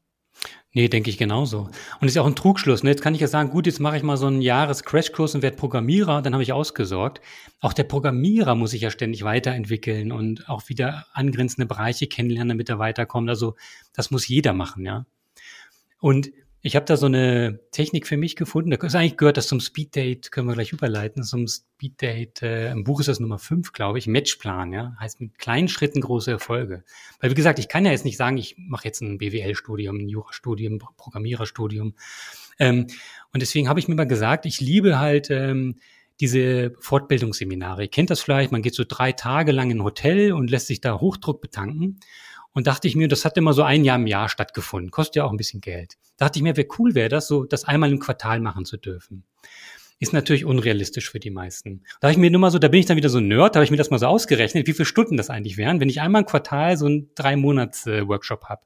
Nee, 0.72 0.88
denke 0.88 1.10
ich 1.10 1.18
genauso. 1.18 1.68
Und 2.00 2.06
ist 2.06 2.14
ja 2.14 2.22
auch 2.22 2.26
ein 2.26 2.36
Trugschluss. 2.36 2.84
Ne? 2.84 2.90
Jetzt 2.90 3.02
kann 3.02 3.14
ich 3.14 3.20
ja 3.20 3.26
sagen, 3.26 3.50
gut, 3.50 3.66
jetzt 3.66 3.80
mache 3.80 3.96
ich 3.96 4.04
mal 4.04 4.16
so 4.16 4.28
einen 4.28 4.40
Jahres-Crashkurs 4.40 5.34
und 5.34 5.42
werde 5.42 5.56
Programmierer, 5.56 6.22
dann 6.22 6.32
habe 6.32 6.44
ich 6.44 6.52
ausgesorgt. 6.52 7.20
Auch 7.58 7.72
der 7.72 7.82
Programmierer 7.84 8.54
muss 8.54 8.70
sich 8.70 8.82
ja 8.82 8.90
ständig 8.90 9.24
weiterentwickeln 9.24 10.12
und 10.12 10.48
auch 10.48 10.68
wieder 10.68 11.06
angrenzende 11.12 11.66
Bereiche 11.66 12.06
kennenlernen, 12.06 12.50
damit 12.50 12.68
er 12.68 12.78
weiterkommt. 12.78 13.28
Also 13.28 13.56
das 13.94 14.12
muss 14.12 14.28
jeder 14.28 14.52
machen, 14.52 14.84
ja. 14.86 15.06
Und 15.98 16.30
ich 16.62 16.76
habe 16.76 16.84
da 16.84 16.96
so 16.96 17.06
eine 17.06 17.60
Technik 17.70 18.06
für 18.06 18.18
mich 18.18 18.36
gefunden. 18.36 18.70
Da 18.70 18.76
ist 18.76 18.94
eigentlich 18.94 19.16
gehört 19.16 19.38
das 19.38 19.48
zum 19.48 19.60
Speeddate, 19.60 20.30
können 20.30 20.46
wir 20.46 20.54
gleich 20.54 20.72
überleiten. 20.72 21.22
Zum 21.22 21.46
Speeddate, 21.46 22.46
äh, 22.46 22.70
im 22.70 22.84
Buch 22.84 23.00
ist 23.00 23.08
das 23.08 23.18
Nummer 23.18 23.38
fünf, 23.38 23.72
glaube 23.72 23.98
ich, 23.98 24.06
Matchplan, 24.06 24.72
ja. 24.72 24.94
Heißt 25.00 25.20
mit 25.20 25.38
kleinen 25.38 25.68
Schritten 25.68 26.02
große 26.02 26.30
Erfolge. 26.30 26.84
Weil 27.18 27.30
wie 27.30 27.34
gesagt, 27.34 27.58
ich 27.58 27.68
kann 27.68 27.86
ja 27.86 27.92
jetzt 27.92 28.04
nicht 28.04 28.18
sagen, 28.18 28.36
ich 28.36 28.56
mache 28.58 28.84
jetzt 28.84 29.00
ein 29.00 29.16
BWL-Studium, 29.16 30.00
ein 30.00 30.08
Jurastudium, 30.08 30.78
Programmiererstudium. 30.98 31.94
Ähm, 32.58 32.86
und 33.32 33.40
deswegen 33.40 33.68
habe 33.68 33.80
ich 33.80 33.88
mir 33.88 33.94
mal 33.94 34.06
gesagt, 34.06 34.44
ich 34.44 34.60
liebe 34.60 34.98
halt 34.98 35.30
ähm, 35.30 35.76
diese 36.20 36.74
Fortbildungsseminare. 36.80 37.84
Ihr 37.84 37.90
kennt 37.90 38.10
das 38.10 38.20
vielleicht, 38.20 38.52
man 38.52 38.60
geht 38.60 38.74
so 38.74 38.84
drei 38.86 39.12
Tage 39.12 39.52
lang 39.52 39.70
in 39.70 39.78
ein 39.78 39.84
Hotel 39.84 40.32
und 40.32 40.50
lässt 40.50 40.66
sich 40.66 40.82
da 40.82 41.00
Hochdruck 41.00 41.40
betanken. 41.40 42.00
Und 42.52 42.66
dachte 42.66 42.88
ich 42.88 42.96
mir, 42.96 43.08
das 43.08 43.24
hat 43.24 43.36
immer 43.36 43.52
so 43.52 43.62
ein 43.62 43.84
Jahr 43.84 43.96
im 43.96 44.06
Jahr 44.06 44.28
stattgefunden. 44.28 44.90
Kostet 44.90 45.16
ja 45.16 45.24
auch 45.24 45.30
ein 45.30 45.36
bisschen 45.36 45.60
Geld. 45.60 45.94
dachte 46.16 46.38
ich 46.38 46.42
mir, 46.42 46.56
wie 46.56 46.68
cool 46.78 46.94
wäre 46.94 47.08
das, 47.08 47.28
so 47.28 47.44
das 47.44 47.64
einmal 47.64 47.90
im 47.90 48.00
Quartal 48.00 48.40
machen 48.40 48.64
zu 48.64 48.76
dürfen. 48.76 49.24
Ist 50.02 50.14
natürlich 50.14 50.46
unrealistisch 50.46 51.10
für 51.10 51.20
die 51.20 51.30
meisten. 51.30 51.82
Da 52.00 52.08
habe 52.08 52.12
ich 52.12 52.18
mir 52.18 52.30
nur 52.30 52.40
mal 52.40 52.50
so, 52.50 52.58
da 52.58 52.68
bin 52.68 52.80
ich 52.80 52.86
dann 52.86 52.96
wieder 52.96 53.10
so 53.10 53.18
ein 53.18 53.28
Nerd, 53.28 53.54
da 53.54 53.58
habe 53.58 53.64
ich 53.64 53.70
mir 53.70 53.76
das 53.76 53.90
mal 53.90 53.98
so 53.98 54.06
ausgerechnet, 54.06 54.66
wie 54.66 54.72
viele 54.72 54.86
Stunden 54.86 55.18
das 55.18 55.28
eigentlich 55.28 55.58
wären, 55.58 55.78
wenn 55.78 55.90
ich 55.90 56.00
einmal 56.00 56.22
im 56.22 56.26
Quartal 56.26 56.78
so 56.78 56.86
einen 56.86 57.10
drei 57.14 57.36
Monats 57.36 57.86
äh, 57.86 58.08
Workshop 58.08 58.44
habe. 58.44 58.62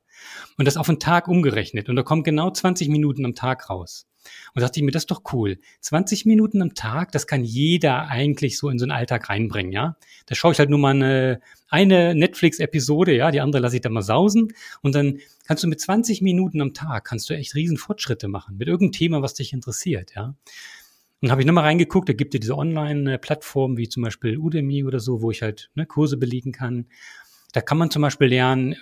Und 0.57 0.67
das 0.67 0.77
auf 0.77 0.89
einen 0.89 1.01
Tag 1.01 1.27
umgerechnet. 1.27 1.89
Und 1.89 1.97
da 1.97 2.05
kommen 2.05 2.23
genau 2.23 2.51
20 2.51 2.89
Minuten 2.89 3.25
am 3.25 3.35
Tag 3.35 3.69
raus. 3.69 4.07
Und 4.55 4.63
dachte 4.63 4.79
ich 4.79 4.85
mir, 4.85 4.91
das 4.91 5.03
ist 5.03 5.11
doch 5.11 5.23
cool. 5.33 5.59
20 5.81 6.27
Minuten 6.27 6.63
am 6.63 6.75
Tag, 6.75 7.13
das 7.13 7.27
kann 7.27 7.45
jeder 7.45 8.09
eigentlich 8.09 8.59
so 8.59 8.69
in 8.69 8.79
so 8.79 8.85
einen 8.85 8.93
Alltag 8.93 9.29
reinbringen, 9.29 9.73
ja. 9.73 9.97
Da 10.27 10.35
schaue 10.35 10.53
ich 10.53 10.59
halt 10.59 10.71
nur 10.71 10.79
mal 10.79 10.91
eine, 10.91 11.41
eine 11.69 12.15
Netflix-Episode, 12.15 13.15
ja, 13.15 13.31
die 13.31 13.41
andere 13.41 13.63
lasse 13.63 13.77
ich 13.77 13.83
dann 13.83 13.93
mal 13.93 14.03
sausen. 14.03 14.53
Und 14.83 14.95
dann 14.95 15.19
kannst 15.47 15.65
du 15.65 15.69
mit 15.69 15.81
20 15.81 16.23
Minuten 16.23 16.61
am 16.61 16.75
Tag, 16.75 17.05
kannst 17.05 17.29
du 17.31 17.35
echt 17.35 17.55
riesen 17.55 17.77
Fortschritte 17.77 18.29
machen 18.29 18.57
mit 18.57 18.69
irgendeinem 18.69 18.93
Thema, 18.93 19.23
was 19.23 19.35
dich 19.35 19.53
interessiert, 19.53 20.13
ja. 20.15 20.35
Und 21.21 21.31
habe 21.31 21.41
ich 21.41 21.47
nochmal 21.47 21.65
reingeguckt, 21.65 22.09
da 22.09 22.13
gibt 22.13 22.35
es 22.35 22.41
diese 22.41 22.59
Online-Plattformen 22.59 23.79
wie 23.79 23.89
zum 23.89 24.03
Beispiel 24.03 24.37
Udemy 24.37 24.85
oder 24.85 25.01
so, 25.01 25.23
wo 25.23 25.31
ich 25.31 25.41
halt 25.41 25.71
ne, 25.75 25.87
Kurse 25.87 26.19
belegen 26.19 26.53
kann. 26.53 26.87
Da 27.55 27.63
kann 27.63 27.79
man 27.79 27.91
zum 27.91 28.03
Beispiel 28.03 28.27
lernen, 28.27 28.77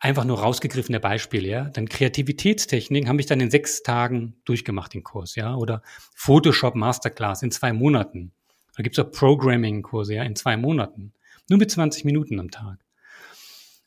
einfach 0.00 0.24
nur 0.24 0.40
rausgegriffene 0.40 0.98
Beispiele, 0.98 1.48
ja. 1.48 1.64
Dann 1.64 1.88
Kreativitätstechniken 1.88 3.08
habe 3.08 3.20
ich 3.20 3.26
dann 3.26 3.40
in 3.40 3.50
sechs 3.50 3.82
Tagen 3.82 4.34
durchgemacht, 4.44 4.94
den 4.94 5.04
Kurs, 5.04 5.36
ja. 5.36 5.54
Oder 5.54 5.82
Photoshop 6.14 6.74
Masterclass 6.74 7.42
in 7.42 7.50
zwei 7.50 7.72
Monaten. 7.72 8.32
Da 8.76 8.82
gibt's 8.82 8.98
auch 8.98 9.10
Programming-Kurse, 9.10 10.14
ja, 10.14 10.22
in 10.24 10.34
zwei 10.34 10.56
Monaten. 10.56 11.12
Nur 11.48 11.58
mit 11.58 11.70
20 11.70 12.04
Minuten 12.04 12.40
am 12.40 12.50
Tag. 12.50 12.78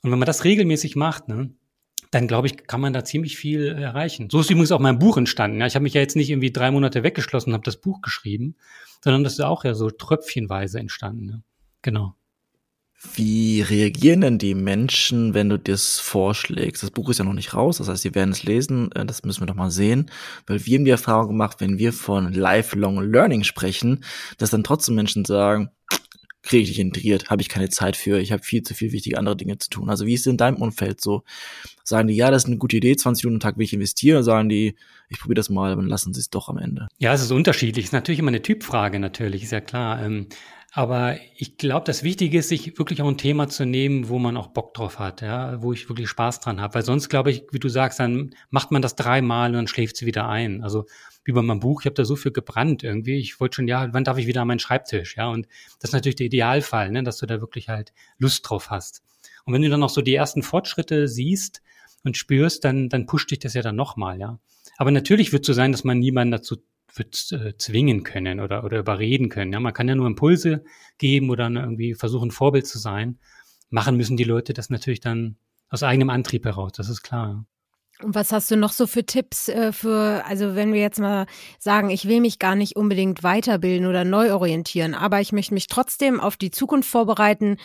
Und 0.03 0.11
wenn 0.11 0.19
man 0.19 0.27
das 0.27 0.43
regelmäßig 0.43 0.95
macht, 0.95 1.29
ne, 1.29 1.49
dann 2.11 2.27
glaube 2.27 2.47
ich, 2.47 2.67
kann 2.67 2.81
man 2.81 2.93
da 2.93 3.03
ziemlich 3.03 3.37
viel 3.37 3.67
erreichen. 3.67 4.29
So 4.29 4.41
ist 4.41 4.51
übrigens 4.51 4.71
auch 4.71 4.79
mein 4.79 4.99
Buch 4.99 5.17
entstanden. 5.17 5.61
Ja. 5.61 5.65
Ich 5.65 5.73
habe 5.73 5.83
mich 5.83 5.95
ja 5.95 6.01
jetzt 6.01 6.15
nicht 6.15 6.29
irgendwie 6.29 6.51
drei 6.51 6.69
Monate 6.69 7.01
weggeschlossen 7.01 7.49
und 7.49 7.53
habe 7.53 7.63
das 7.63 7.77
Buch 7.77 8.01
geschrieben, 8.01 8.55
sondern 9.01 9.23
das 9.23 9.33
ist 9.33 9.39
auch 9.39 9.63
ja 9.63 9.73
so 9.73 9.89
tröpfchenweise 9.89 10.79
entstanden. 10.79 11.29
Ja. 11.29 11.39
Genau. 11.81 12.15
Wie 13.15 13.61
reagieren 13.61 14.21
denn 14.21 14.37
die 14.37 14.55
Menschen, 14.55 15.33
wenn 15.33 15.49
du 15.49 15.59
das 15.59 15.99
vorschlägst? 15.99 16.83
Das 16.83 16.91
Buch 16.91 17.09
ist 17.09 17.19
ja 17.19 17.25
noch 17.25 17.33
nicht 17.33 17.53
raus, 17.53 17.77
das 17.77 17.87
heißt, 17.87 18.01
sie 18.01 18.15
werden 18.15 18.31
es 18.31 18.43
lesen, 18.43 18.91
äh, 18.93 19.05
das 19.05 19.23
müssen 19.23 19.41
wir 19.41 19.47
doch 19.47 19.55
mal 19.55 19.71
sehen, 19.71 20.09
weil 20.47 20.65
wir 20.65 20.77
haben 20.77 20.85
die 20.85 20.91
Erfahrung 20.91 21.27
gemacht, 21.27 21.57
wenn 21.59 21.77
wir 21.77 21.93
von 21.93 22.31
Lifelong 22.33 23.11
Learning 23.11 23.43
sprechen, 23.43 24.03
dass 24.37 24.51
dann 24.51 24.63
trotzdem 24.63 24.95
Menschen 24.95 25.25
sagen, 25.25 25.69
kriege 26.43 26.63
ich 26.63 26.69
nicht 26.69 26.79
integriert, 26.79 27.29
habe 27.29 27.41
ich 27.41 27.49
keine 27.49 27.69
Zeit 27.69 27.95
für, 27.95 28.19
ich 28.19 28.31
habe 28.31 28.43
viel 28.43 28.63
zu 28.63 28.73
viel 28.73 28.91
wichtige 28.91 29.17
andere 29.17 29.37
Dinge 29.37 29.57
zu 29.57 29.69
tun. 29.69 29.89
Also 29.89 30.05
wie 30.05 30.13
ist 30.13 30.21
es 30.21 30.27
in 30.27 30.37
deinem 30.37 30.57
Umfeld 30.57 30.99
so? 30.99 31.23
Sagen 31.83 32.09
die, 32.09 32.15
ja, 32.15 32.31
das 32.31 32.43
ist 32.43 32.49
eine 32.49 32.57
gute 32.57 32.77
Idee, 32.77 32.95
20 32.95 33.23
Minuten 33.23 33.37
am 33.37 33.49
Tag 33.49 33.57
will 33.57 33.63
ich 33.63 33.73
investieren, 33.73 34.17
oder 34.17 34.23
sagen 34.23 34.49
die, 34.49 34.75
ich 35.07 35.19
probiere 35.19 35.35
das 35.35 35.49
mal, 35.49 35.75
dann 35.75 35.87
lassen 35.87 36.13
sie 36.13 36.19
es 36.19 36.29
doch 36.29 36.49
am 36.49 36.57
Ende? 36.57 36.87
Ja, 36.97 37.13
es 37.13 37.21
ist 37.21 37.31
unterschiedlich. 37.31 37.85
Es 37.85 37.89
ist 37.89 37.93
natürlich 37.93 38.19
immer 38.19 38.29
eine 38.29 38.41
Typfrage, 38.41 38.99
natürlich, 38.99 39.43
ist 39.43 39.51
ja 39.51 39.61
klar. 39.61 40.03
Ähm, 40.03 40.27
aber 40.75 41.17
ich 41.37 41.57
glaube, 41.57 41.85
das 41.85 42.01
Wichtige 42.01 42.39
ist, 42.39 42.49
sich 42.49 42.79
wirklich 42.79 42.99
auch 43.03 43.07
ein 43.07 43.19
Thema 43.19 43.47
zu 43.47 43.63
nehmen, 43.63 44.09
wo 44.09 44.17
man 44.17 44.35
auch 44.35 44.47
Bock 44.47 44.73
drauf 44.73 44.97
hat, 44.97 45.21
ja, 45.21 45.61
wo 45.61 45.71
ich 45.71 45.87
wirklich 45.87 46.09
Spaß 46.09 46.39
dran 46.39 46.59
habe. 46.59 46.73
Weil 46.73 46.83
sonst, 46.83 47.09
glaube 47.09 47.29
ich, 47.29 47.43
wie 47.51 47.59
du 47.59 47.69
sagst, 47.69 47.99
dann 47.99 48.33
macht 48.49 48.71
man 48.71 48.81
das 48.81 48.95
dreimal 48.95 49.51
und 49.51 49.53
dann 49.53 49.67
schläft 49.67 49.97
sie 49.97 50.07
wieder 50.07 50.27
ein. 50.27 50.63
Also 50.63 50.85
wie 51.25 51.31
bei 51.31 51.43
meinem 51.43 51.59
Buch, 51.59 51.81
ich 51.81 51.85
habe 51.85 51.93
da 51.93 52.05
so 52.05 52.15
viel 52.15 52.31
gebrannt 52.31 52.81
irgendwie. 52.81 53.19
Ich 53.19 53.39
wollte 53.39 53.57
schon, 53.57 53.67
ja, 53.67 53.93
wann 53.93 54.03
darf 54.03 54.17
ich 54.17 54.25
wieder 54.25 54.41
an 54.41 54.47
meinen 54.47 54.57
Schreibtisch? 54.57 55.15
Ja, 55.15 55.29
und 55.29 55.47
das 55.79 55.91
ist 55.91 55.93
natürlich 55.93 56.15
der 56.15 56.25
Idealfall, 56.25 56.89
ne, 56.89 57.03
dass 57.03 57.17
du 57.17 57.27
da 57.27 57.39
wirklich 57.39 57.69
halt 57.69 57.93
Lust 58.17 58.49
drauf 58.49 58.71
hast. 58.71 59.03
Und 59.45 59.53
wenn 59.53 59.61
du 59.61 59.69
dann 59.69 59.79
noch 59.79 59.91
so 59.91 60.01
die 60.01 60.15
ersten 60.15 60.41
Fortschritte 60.41 61.07
siehst 61.07 61.61
und 62.03 62.17
spürst, 62.17 62.65
dann, 62.65 62.89
dann 62.89 63.05
pusht 63.05 63.29
dich 63.29 63.37
das 63.37 63.53
ja 63.53 63.61
dann 63.61 63.75
nochmal, 63.75 64.19
ja. 64.19 64.39
Aber 64.77 64.89
natürlich 64.89 65.33
wird 65.33 65.43
es 65.43 65.47
so 65.47 65.53
sein, 65.53 65.71
dass 65.71 65.83
man 65.83 65.99
niemanden 65.99 66.31
dazu 66.31 66.57
zwingen 67.57 68.03
können 68.03 68.39
oder, 68.39 68.63
oder 68.63 68.79
überreden 68.79 69.29
können. 69.29 69.51
Ja, 69.51 69.59
man 69.59 69.73
kann 69.73 69.87
ja 69.87 69.95
nur 69.95 70.07
Impulse 70.07 70.63
geben 70.97 71.29
oder 71.29 71.49
irgendwie 71.49 71.95
versuchen, 71.95 72.31
Vorbild 72.31 72.67
zu 72.67 72.77
sein. 72.77 73.19
Machen 73.69 73.97
müssen 73.97 74.17
die 74.17 74.23
Leute 74.23 74.53
das 74.53 74.69
natürlich 74.69 74.99
dann 74.99 75.37
aus 75.69 75.81
eigenem 75.81 76.11
Antrieb 76.11 76.45
heraus, 76.45 76.73
das 76.73 76.89
ist 76.89 77.01
klar. 77.01 77.45
Und 78.03 78.15
was 78.15 78.31
hast 78.31 78.51
du 78.51 78.57
noch 78.57 78.71
so 78.71 78.85
für 78.85 79.05
Tipps 79.05 79.47
äh, 79.47 79.71
für, 79.71 80.23
also 80.27 80.55
wenn 80.55 80.73
wir 80.73 80.81
jetzt 80.81 80.99
mal 80.99 81.25
sagen, 81.59 81.89
ich 81.89 82.07
will 82.07 82.19
mich 82.19 82.37
gar 82.37 82.55
nicht 82.55 82.75
unbedingt 82.75 83.23
weiterbilden 83.23 83.87
oder 83.87 84.03
neu 84.03 84.33
orientieren, 84.33 84.93
aber 84.93 85.21
ich 85.21 85.31
möchte 85.31 85.53
mich 85.53 85.67
trotzdem 85.67 86.19
auf 86.19 86.35
die 86.37 86.51
Zukunft 86.51 86.89
vorbereiten, 86.89 87.57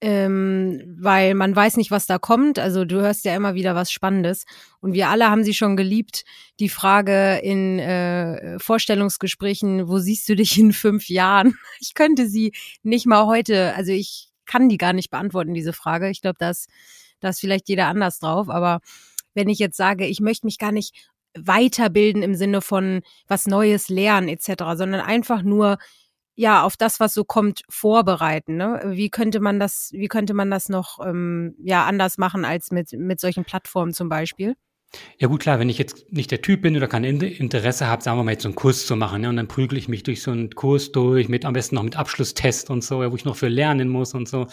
ähm, 0.00 0.96
weil 0.98 1.34
man 1.34 1.56
weiß 1.56 1.76
nicht, 1.78 1.90
was 1.90 2.06
da 2.06 2.18
kommt. 2.18 2.58
Also 2.58 2.84
du 2.84 3.00
hörst 3.00 3.24
ja 3.24 3.34
immer 3.34 3.54
wieder 3.54 3.74
was 3.74 3.90
Spannendes. 3.90 4.44
Und 4.80 4.92
wir 4.92 5.08
alle 5.08 5.30
haben 5.30 5.44
sie 5.44 5.54
schon 5.54 5.76
geliebt, 5.76 6.24
die 6.60 6.68
Frage 6.68 7.38
in 7.42 7.78
äh, 7.78 8.58
Vorstellungsgesprächen, 8.58 9.88
wo 9.88 9.98
siehst 9.98 10.28
du 10.28 10.36
dich 10.36 10.58
in 10.58 10.72
fünf 10.72 11.08
Jahren? 11.08 11.56
Ich 11.80 11.94
könnte 11.94 12.26
sie 12.26 12.52
nicht 12.82 13.06
mal 13.06 13.26
heute, 13.26 13.74
also 13.74 13.92
ich 13.92 14.30
kann 14.44 14.68
die 14.68 14.78
gar 14.78 14.92
nicht 14.92 15.10
beantworten, 15.10 15.54
diese 15.54 15.72
Frage. 15.72 16.10
Ich 16.10 16.20
glaube, 16.22 16.38
dass 16.38 16.66
da 17.20 17.30
ist 17.30 17.40
vielleicht 17.40 17.68
jeder 17.68 17.86
anders 17.86 18.18
drauf, 18.18 18.48
aber 18.48 18.80
wenn 19.36 19.48
ich 19.48 19.60
jetzt 19.60 19.76
sage, 19.76 20.06
ich 20.06 20.20
möchte 20.20 20.46
mich 20.46 20.58
gar 20.58 20.72
nicht 20.72 21.08
weiterbilden 21.38 22.22
im 22.22 22.34
Sinne 22.34 22.60
von 22.60 23.02
was 23.28 23.46
Neues 23.46 23.88
lernen 23.88 24.28
etc., 24.28 24.64
sondern 24.74 25.00
einfach 25.02 25.42
nur 25.42 25.78
ja 26.34 26.62
auf 26.62 26.76
das, 26.76 27.00
was 27.00 27.14
so 27.14 27.24
kommt, 27.24 27.62
vorbereiten. 27.68 28.56
Ne? 28.56 28.82
Wie 28.86 29.10
könnte 29.10 29.40
man 29.40 29.60
das, 29.60 29.90
wie 29.92 30.08
könnte 30.08 30.34
man 30.34 30.50
das 30.50 30.68
noch 30.68 30.98
ähm, 31.04 31.54
ja 31.62 31.84
anders 31.84 32.18
machen 32.18 32.44
als 32.44 32.70
mit 32.70 32.92
mit 32.92 33.20
solchen 33.20 33.44
Plattformen 33.44 33.92
zum 33.94 34.08
Beispiel? 34.08 34.56
Ja 35.18 35.28
gut, 35.28 35.40
klar, 35.40 35.58
wenn 35.58 35.68
ich 35.68 35.78
jetzt 35.78 36.12
nicht 36.12 36.30
der 36.30 36.42
Typ 36.42 36.62
bin 36.62 36.76
oder 36.76 36.88
kein 36.88 37.04
Interesse 37.04 37.86
habe, 37.86 38.02
sagen 38.02 38.18
wir 38.18 38.24
mal 38.24 38.32
jetzt 38.32 38.42
so 38.42 38.48
einen 38.48 38.54
Kurs 38.54 38.86
zu 38.86 38.96
machen, 38.96 39.22
ja, 39.22 39.28
und 39.28 39.36
dann 39.36 39.48
prügel 39.48 39.78
ich 39.78 39.88
mich 39.88 40.04
durch 40.04 40.22
so 40.22 40.30
einen 40.30 40.50
Kurs 40.50 40.92
durch, 40.92 41.28
mit 41.28 41.44
am 41.44 41.54
besten 41.54 41.74
noch 41.74 41.82
mit 41.82 41.96
Abschlusstest 41.96 42.70
und 42.70 42.84
so, 42.84 43.02
ja, 43.02 43.10
wo 43.10 43.16
ich 43.16 43.24
noch 43.24 43.36
für 43.36 43.48
lernen 43.48 43.88
muss 43.88 44.14
und 44.14 44.28
so. 44.28 44.46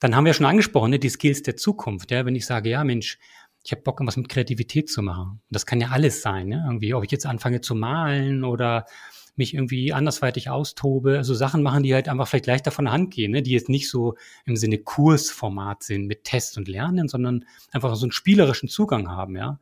Dann 0.00 0.14
haben 0.14 0.26
wir 0.26 0.34
schon 0.34 0.46
angesprochen, 0.46 0.90
ne, 0.90 0.98
die 0.98 1.08
Skills 1.08 1.42
der 1.42 1.56
Zukunft, 1.56 2.10
ja, 2.10 2.26
wenn 2.26 2.36
ich 2.36 2.46
sage, 2.46 2.68
ja, 2.68 2.84
Mensch, 2.84 3.18
ich 3.64 3.72
habe 3.72 3.82
Bock, 3.82 4.00
was 4.04 4.16
mit 4.16 4.28
Kreativität 4.28 4.90
zu 4.90 5.02
machen. 5.02 5.30
Und 5.30 5.42
das 5.50 5.64
kann 5.64 5.80
ja 5.80 5.88
alles 5.88 6.20
sein, 6.20 6.48
ne? 6.48 6.62
irgendwie, 6.66 6.92
ob 6.92 7.02
ich 7.02 7.10
jetzt 7.10 7.24
anfange 7.24 7.62
zu 7.62 7.74
malen 7.74 8.44
oder 8.44 8.84
mich 9.36 9.54
irgendwie 9.54 9.92
andersweitig 9.92 10.50
austobe, 10.50 11.16
also 11.16 11.34
Sachen 11.34 11.62
machen, 11.62 11.82
die 11.82 11.94
halt 11.94 12.08
einfach 12.08 12.28
vielleicht 12.28 12.46
leichter 12.46 12.70
von 12.70 12.84
der 12.84 12.92
Hand 12.92 13.12
gehen, 13.12 13.32
ne? 13.32 13.42
die 13.42 13.52
jetzt 13.52 13.70
nicht 13.70 13.88
so 13.88 14.16
im 14.44 14.56
Sinne 14.56 14.78
Kursformat 14.78 15.82
sind 15.82 16.06
mit 16.06 16.24
Test 16.24 16.58
und 16.58 16.68
Lernen, 16.68 17.08
sondern 17.08 17.46
einfach 17.72 17.94
so 17.96 18.04
einen 18.04 18.12
spielerischen 18.12 18.68
Zugang 18.68 19.08
haben, 19.08 19.36
ja. 19.36 19.58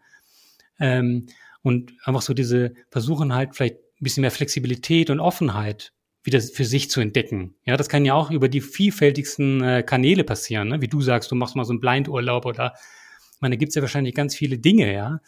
Ähm, 0.79 1.27
und 1.63 1.95
einfach 2.05 2.23
so 2.23 2.35
diese 2.35 2.75
versuchen 2.91 3.33
halt 3.33 3.55
vielleicht 3.55 3.77
ein 3.77 4.01
bisschen 4.01 4.23
mehr 4.23 4.33
Flexibilität 4.33 5.11
und 5.11 5.21
Offenheit 5.21 5.93
wieder 6.25 6.41
für 6.41 6.65
sich 6.65 6.91
zu 6.91 7.01
entdecken. 7.01 7.55
Ja, 7.65 7.77
das 7.77 7.89
kann 7.89 8.05
ja 8.05 8.15
auch 8.15 8.31
über 8.33 8.49
die 8.49 8.61
vielfältigsten 8.61 9.63
äh, 9.63 9.83
Kanäle 9.85 10.25
passieren, 10.25 10.69
ne? 10.69 10.81
wie 10.81 10.89
du 10.89 11.01
sagst, 11.01 11.31
du 11.31 11.37
machst 11.37 11.55
mal 11.55 11.65
so 11.65 11.73
einen 11.73 11.81
Blindurlaub 11.81 12.47
oder 12.47 12.75
meine, 13.43 13.57
da 13.57 13.59
gibt's 13.59 13.75
ja 13.75 13.83
wahrscheinlich 13.83 14.15
ganz 14.15 14.35
viele 14.35 14.59
Dinge, 14.59 14.93
ja. 14.93 15.21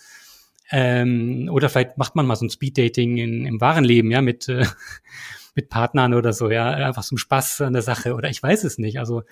Ähm, 0.71 1.51
oder 1.53 1.69
vielleicht 1.69 1.99
macht 1.99 2.17
man 2.17 2.27
mal 2.27 2.37
so 2.37 2.47
ein 2.47 2.51
Speeddating 2.51 3.19
in, 3.19 3.47
im 3.47 3.61
wahren 3.61 3.85
Leben, 3.85 4.11
ja, 4.11 4.23
mit, 4.23 4.49
äh, 4.49 4.65
mit 5.55 5.69
Partnern 5.69 6.15
oder 6.15 6.33
so, 6.33 6.51
ja, 6.51 6.71
einfach 6.71 7.09
ein 7.11 7.19
Spaß 7.19 7.61
an 7.61 7.75
der 7.75 7.83
Sache 7.83 8.15
oder 8.15 8.31
ich 8.31 8.43
weiß 8.43 8.65
es 8.65 8.79
nicht. 8.79 8.99
Also, 8.99 9.23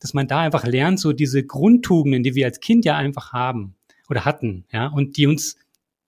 dass 0.00 0.14
man 0.14 0.28
da 0.28 0.40
einfach 0.40 0.64
lernt, 0.64 1.00
so 1.00 1.12
diese 1.12 1.44
Grundtugenden, 1.44 2.22
die 2.22 2.34
wir 2.34 2.46
als 2.46 2.60
Kind 2.60 2.84
ja 2.84 2.96
einfach 2.96 3.32
haben 3.32 3.76
oder 4.10 4.24
hatten, 4.24 4.66
ja, 4.70 4.88
und 4.88 5.16
die 5.16 5.26
uns 5.26 5.56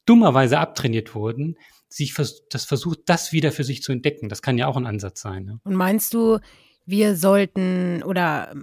dummerweise 0.04 0.58
abtrainiert 0.58 1.14
wurden, 1.14 1.56
sich 1.88 2.12
vers 2.12 2.42
das 2.50 2.64
versucht, 2.64 3.00
das 3.06 3.32
wieder 3.32 3.52
für 3.52 3.64
sich 3.64 3.82
zu 3.82 3.92
entdecken. 3.92 4.28
Das 4.28 4.42
kann 4.42 4.58
ja 4.58 4.66
auch 4.66 4.76
ein 4.76 4.86
Ansatz 4.86 5.20
sein. 5.20 5.46
Ja. 5.46 5.58
Und 5.62 5.74
meinst 5.74 6.12
du, 6.12 6.38
wir 6.86 7.16
sollten 7.16 8.02
oder 8.02 8.54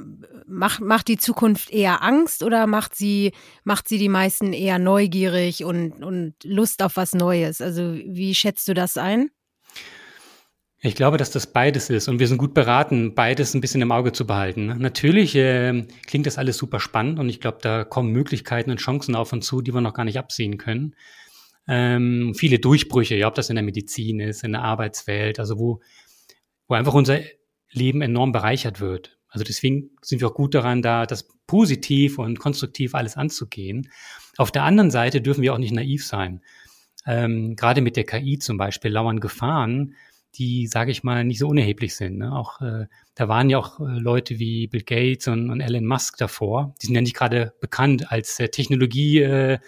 macht, 0.46 0.82
macht 0.82 1.08
die 1.08 1.18
Zukunft 1.18 1.72
eher 1.72 2.04
Angst 2.04 2.44
oder 2.44 2.68
macht 2.68 2.96
sie, 2.96 3.32
macht 3.64 3.88
sie 3.88 3.98
die 3.98 4.10
meisten 4.10 4.54
eher 4.54 4.80
neugierig 4.80 5.64
und, 5.64 6.04
und 6.04 6.36
Lust 6.44 6.84
auf 6.84 6.96
was 6.96 7.14
Neues? 7.14 7.62
Also 7.62 7.96
wie 7.96 8.36
schätzt 8.36 8.68
du 8.68 8.74
das 8.74 8.98
ein? 8.98 9.32
Ich 10.84 10.96
glaube, 10.96 11.18
dass 11.18 11.30
das 11.30 11.46
beides 11.46 11.92
ist 11.92 12.08
und 12.08 12.20
wir 12.20 12.28
sind 12.28 12.40
gut 12.40 12.56
beraten, 12.56 13.14
beides 13.14 13.54
ein 13.54 13.62
bisschen 13.62 13.84
im 13.84 13.92
Auge 13.92 14.14
zu 14.14 14.26
behalten. 14.26 14.66
Natürlich 14.80 15.36
äh, 15.36 15.86
klingt 16.08 16.26
das 16.26 16.40
alles 16.40 16.58
super 16.58 16.80
spannend 16.80 17.20
und 17.20 17.30
ich 17.30 17.40
glaube, 17.40 17.60
da 17.62 17.84
kommen 17.84 18.12
Möglichkeiten 18.12 18.72
und 18.72 18.80
Chancen 18.80 19.16
auf 19.16 19.32
uns 19.32 19.46
zu, 19.46 19.62
die 19.62 19.74
wir 19.74 19.82
noch 19.82 19.94
gar 19.94 20.06
nicht 20.06 20.18
absehen 20.18 20.58
können. 20.58 20.96
Ähm, 21.68 22.34
viele 22.36 22.58
Durchbrüche, 22.58 23.16
ja, 23.16 23.28
ob 23.28 23.36
das 23.36 23.50
in 23.50 23.56
der 23.56 23.64
Medizin 23.64 24.20
ist, 24.20 24.44
in 24.44 24.54
der 24.54 24.64
Arbeitswelt, 24.64 25.40
also 25.40 25.60
wo, 25.60 25.82
wo 26.68 26.74
einfach 26.74 26.96
unser 26.96 27.20
Leben 27.72 28.02
enorm 28.02 28.32
bereichert 28.32 28.80
wird. 28.80 29.18
Also 29.30 29.44
deswegen 29.46 29.92
sind 30.02 30.20
wir 30.20 30.28
auch 30.28 30.34
gut 30.34 30.54
daran, 30.54 30.82
da 30.82 31.06
das 31.06 31.28
positiv 31.48 32.20
und 32.20 32.40
konstruktiv 32.40 32.96
alles 32.96 33.18
anzugehen. 33.18 33.90
Auf 34.38 34.52
der 34.52 34.64
anderen 34.64 34.92
Seite 34.92 35.22
dürfen 35.22 35.42
wir 35.42 35.54
auch 35.54 35.58
nicht 35.58 35.74
naiv 35.74 36.06
sein. 36.06 36.42
Ähm, 37.06 37.56
gerade 37.56 37.82
mit 37.82 37.96
der 37.96 38.04
KI 38.04 38.40
zum 38.40 38.58
Beispiel 38.58 38.92
lauern 38.92 39.20
Gefahren, 39.20 39.96
die, 40.36 40.68
sage 40.68 40.92
ich 40.92 41.04
mal, 41.04 41.24
nicht 41.24 41.40
so 41.40 41.48
unerheblich 41.48 41.96
sind. 41.96 42.18
Ne? 42.20 42.34
Auch 42.34 42.62
äh, 42.62 42.86
da 43.16 43.28
waren 43.28 43.50
ja 43.50 43.58
auch 43.58 43.80
äh, 43.80 44.00
Leute 44.00 44.40
wie 44.40 44.68
Bill 44.68 44.84
Gates 44.84 45.28
und, 45.28 45.50
und 45.50 45.62
Elon 45.62 45.86
Musk 45.86 46.18
davor. 46.18 46.74
Die 46.82 46.86
sind 46.86 46.96
ja 46.96 47.02
nicht 47.02 47.16
gerade 47.16 47.54
bekannt 47.60 48.12
als 48.12 48.40
äh, 48.40 48.50
Technologie 48.50 49.20
äh, 49.20 49.60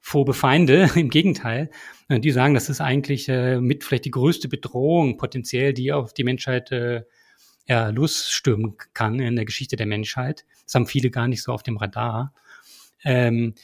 phobe 0.00 0.32
Feinde. 0.32 0.90
Im 0.94 1.10
Gegenteil, 1.10 1.70
die 2.08 2.30
sagen, 2.30 2.54
das 2.54 2.68
ist 2.68 2.80
eigentlich 2.80 3.28
äh, 3.28 3.60
mit 3.60 3.84
vielleicht 3.84 4.06
die 4.06 4.10
größte 4.10 4.48
Bedrohung 4.48 5.18
potenziell, 5.18 5.74
die 5.74 5.92
auf 5.92 6.14
die 6.14 6.24
Menschheit 6.24 6.72
äh, 6.72 7.02
ja, 7.70 7.88
losstürmen 7.90 8.74
kann 8.94 9.20
in 9.20 9.36
der 9.36 9.44
Geschichte 9.44 9.76
der 9.76 9.86
Menschheit. 9.86 10.44
Das 10.64 10.74
haben 10.74 10.88
viele 10.88 11.08
gar 11.08 11.28
nicht 11.28 11.40
so 11.40 11.52
auf 11.52 11.62
dem 11.62 11.76
Radar. 11.76 12.34
Ähm, 13.04 13.54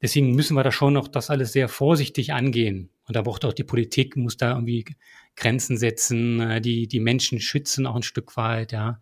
deswegen 0.00 0.36
müssen 0.36 0.54
wir 0.54 0.62
da 0.62 0.70
schon 0.70 0.92
noch 0.92 1.08
das 1.08 1.30
alles 1.30 1.52
sehr 1.52 1.68
vorsichtig 1.68 2.32
angehen. 2.32 2.90
Und 3.08 3.16
da 3.16 3.22
braucht 3.22 3.44
auch 3.44 3.52
die 3.52 3.64
Politik, 3.64 4.16
muss 4.16 4.36
da 4.36 4.52
irgendwie 4.52 4.84
Grenzen 5.34 5.78
setzen, 5.78 6.38
äh, 6.38 6.60
die, 6.60 6.86
die 6.86 7.00
Menschen 7.00 7.40
schützen 7.40 7.86
auch 7.86 7.96
ein 7.96 8.04
Stück 8.04 8.36
weit, 8.36 8.70
ja. 8.70 9.00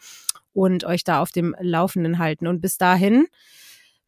und 0.52 0.84
euch 0.84 1.06
da 1.06 1.22
auf 1.22 1.32
dem 1.32 1.56
Laufenden 1.60 2.20
halten. 2.20 2.48
Und 2.48 2.60
bis 2.60 2.78
dahin 2.78 3.28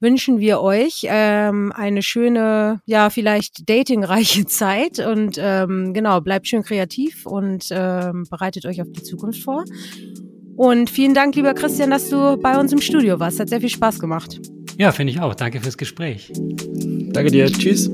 wünschen 0.05 0.39
wir 0.39 0.61
euch 0.61 1.01
ähm, 1.09 1.73
eine 1.75 2.03
schöne, 2.03 2.79
ja, 2.85 3.09
vielleicht 3.09 3.67
datingreiche 3.67 4.45
Zeit 4.59 4.99
und 4.99 5.37
ähm, 5.41 5.93
genau, 5.93 6.21
bleibt 6.21 6.47
schön 6.47 6.61
kreativ 6.61 7.25
und 7.25 7.65
ähm, 7.71 8.25
bereitet 8.29 8.65
euch 8.67 8.81
auf 8.81 8.87
die 8.91 9.01
Zukunft 9.01 9.41
vor. 9.41 9.65
Und 10.55 10.89
vielen 10.89 11.15
Dank, 11.15 11.35
lieber 11.35 11.53
Christian, 11.55 11.89
dass 11.89 12.09
du 12.09 12.37
bei 12.37 12.57
uns 12.57 12.71
im 12.71 12.79
Studio 12.79 13.19
warst. 13.19 13.39
Hat 13.39 13.49
sehr 13.49 13.59
viel 13.59 13.69
Spaß 13.69 13.99
gemacht. 13.99 14.39
Ja, 14.77 14.91
finde 14.91 15.11
ich 15.11 15.19
auch. 15.19 15.33
Danke 15.33 15.59
fürs 15.59 15.77
Gespräch. 15.77 16.31
Danke 17.11 17.31
dir. 17.31 17.51
Tschüss. 17.51 17.89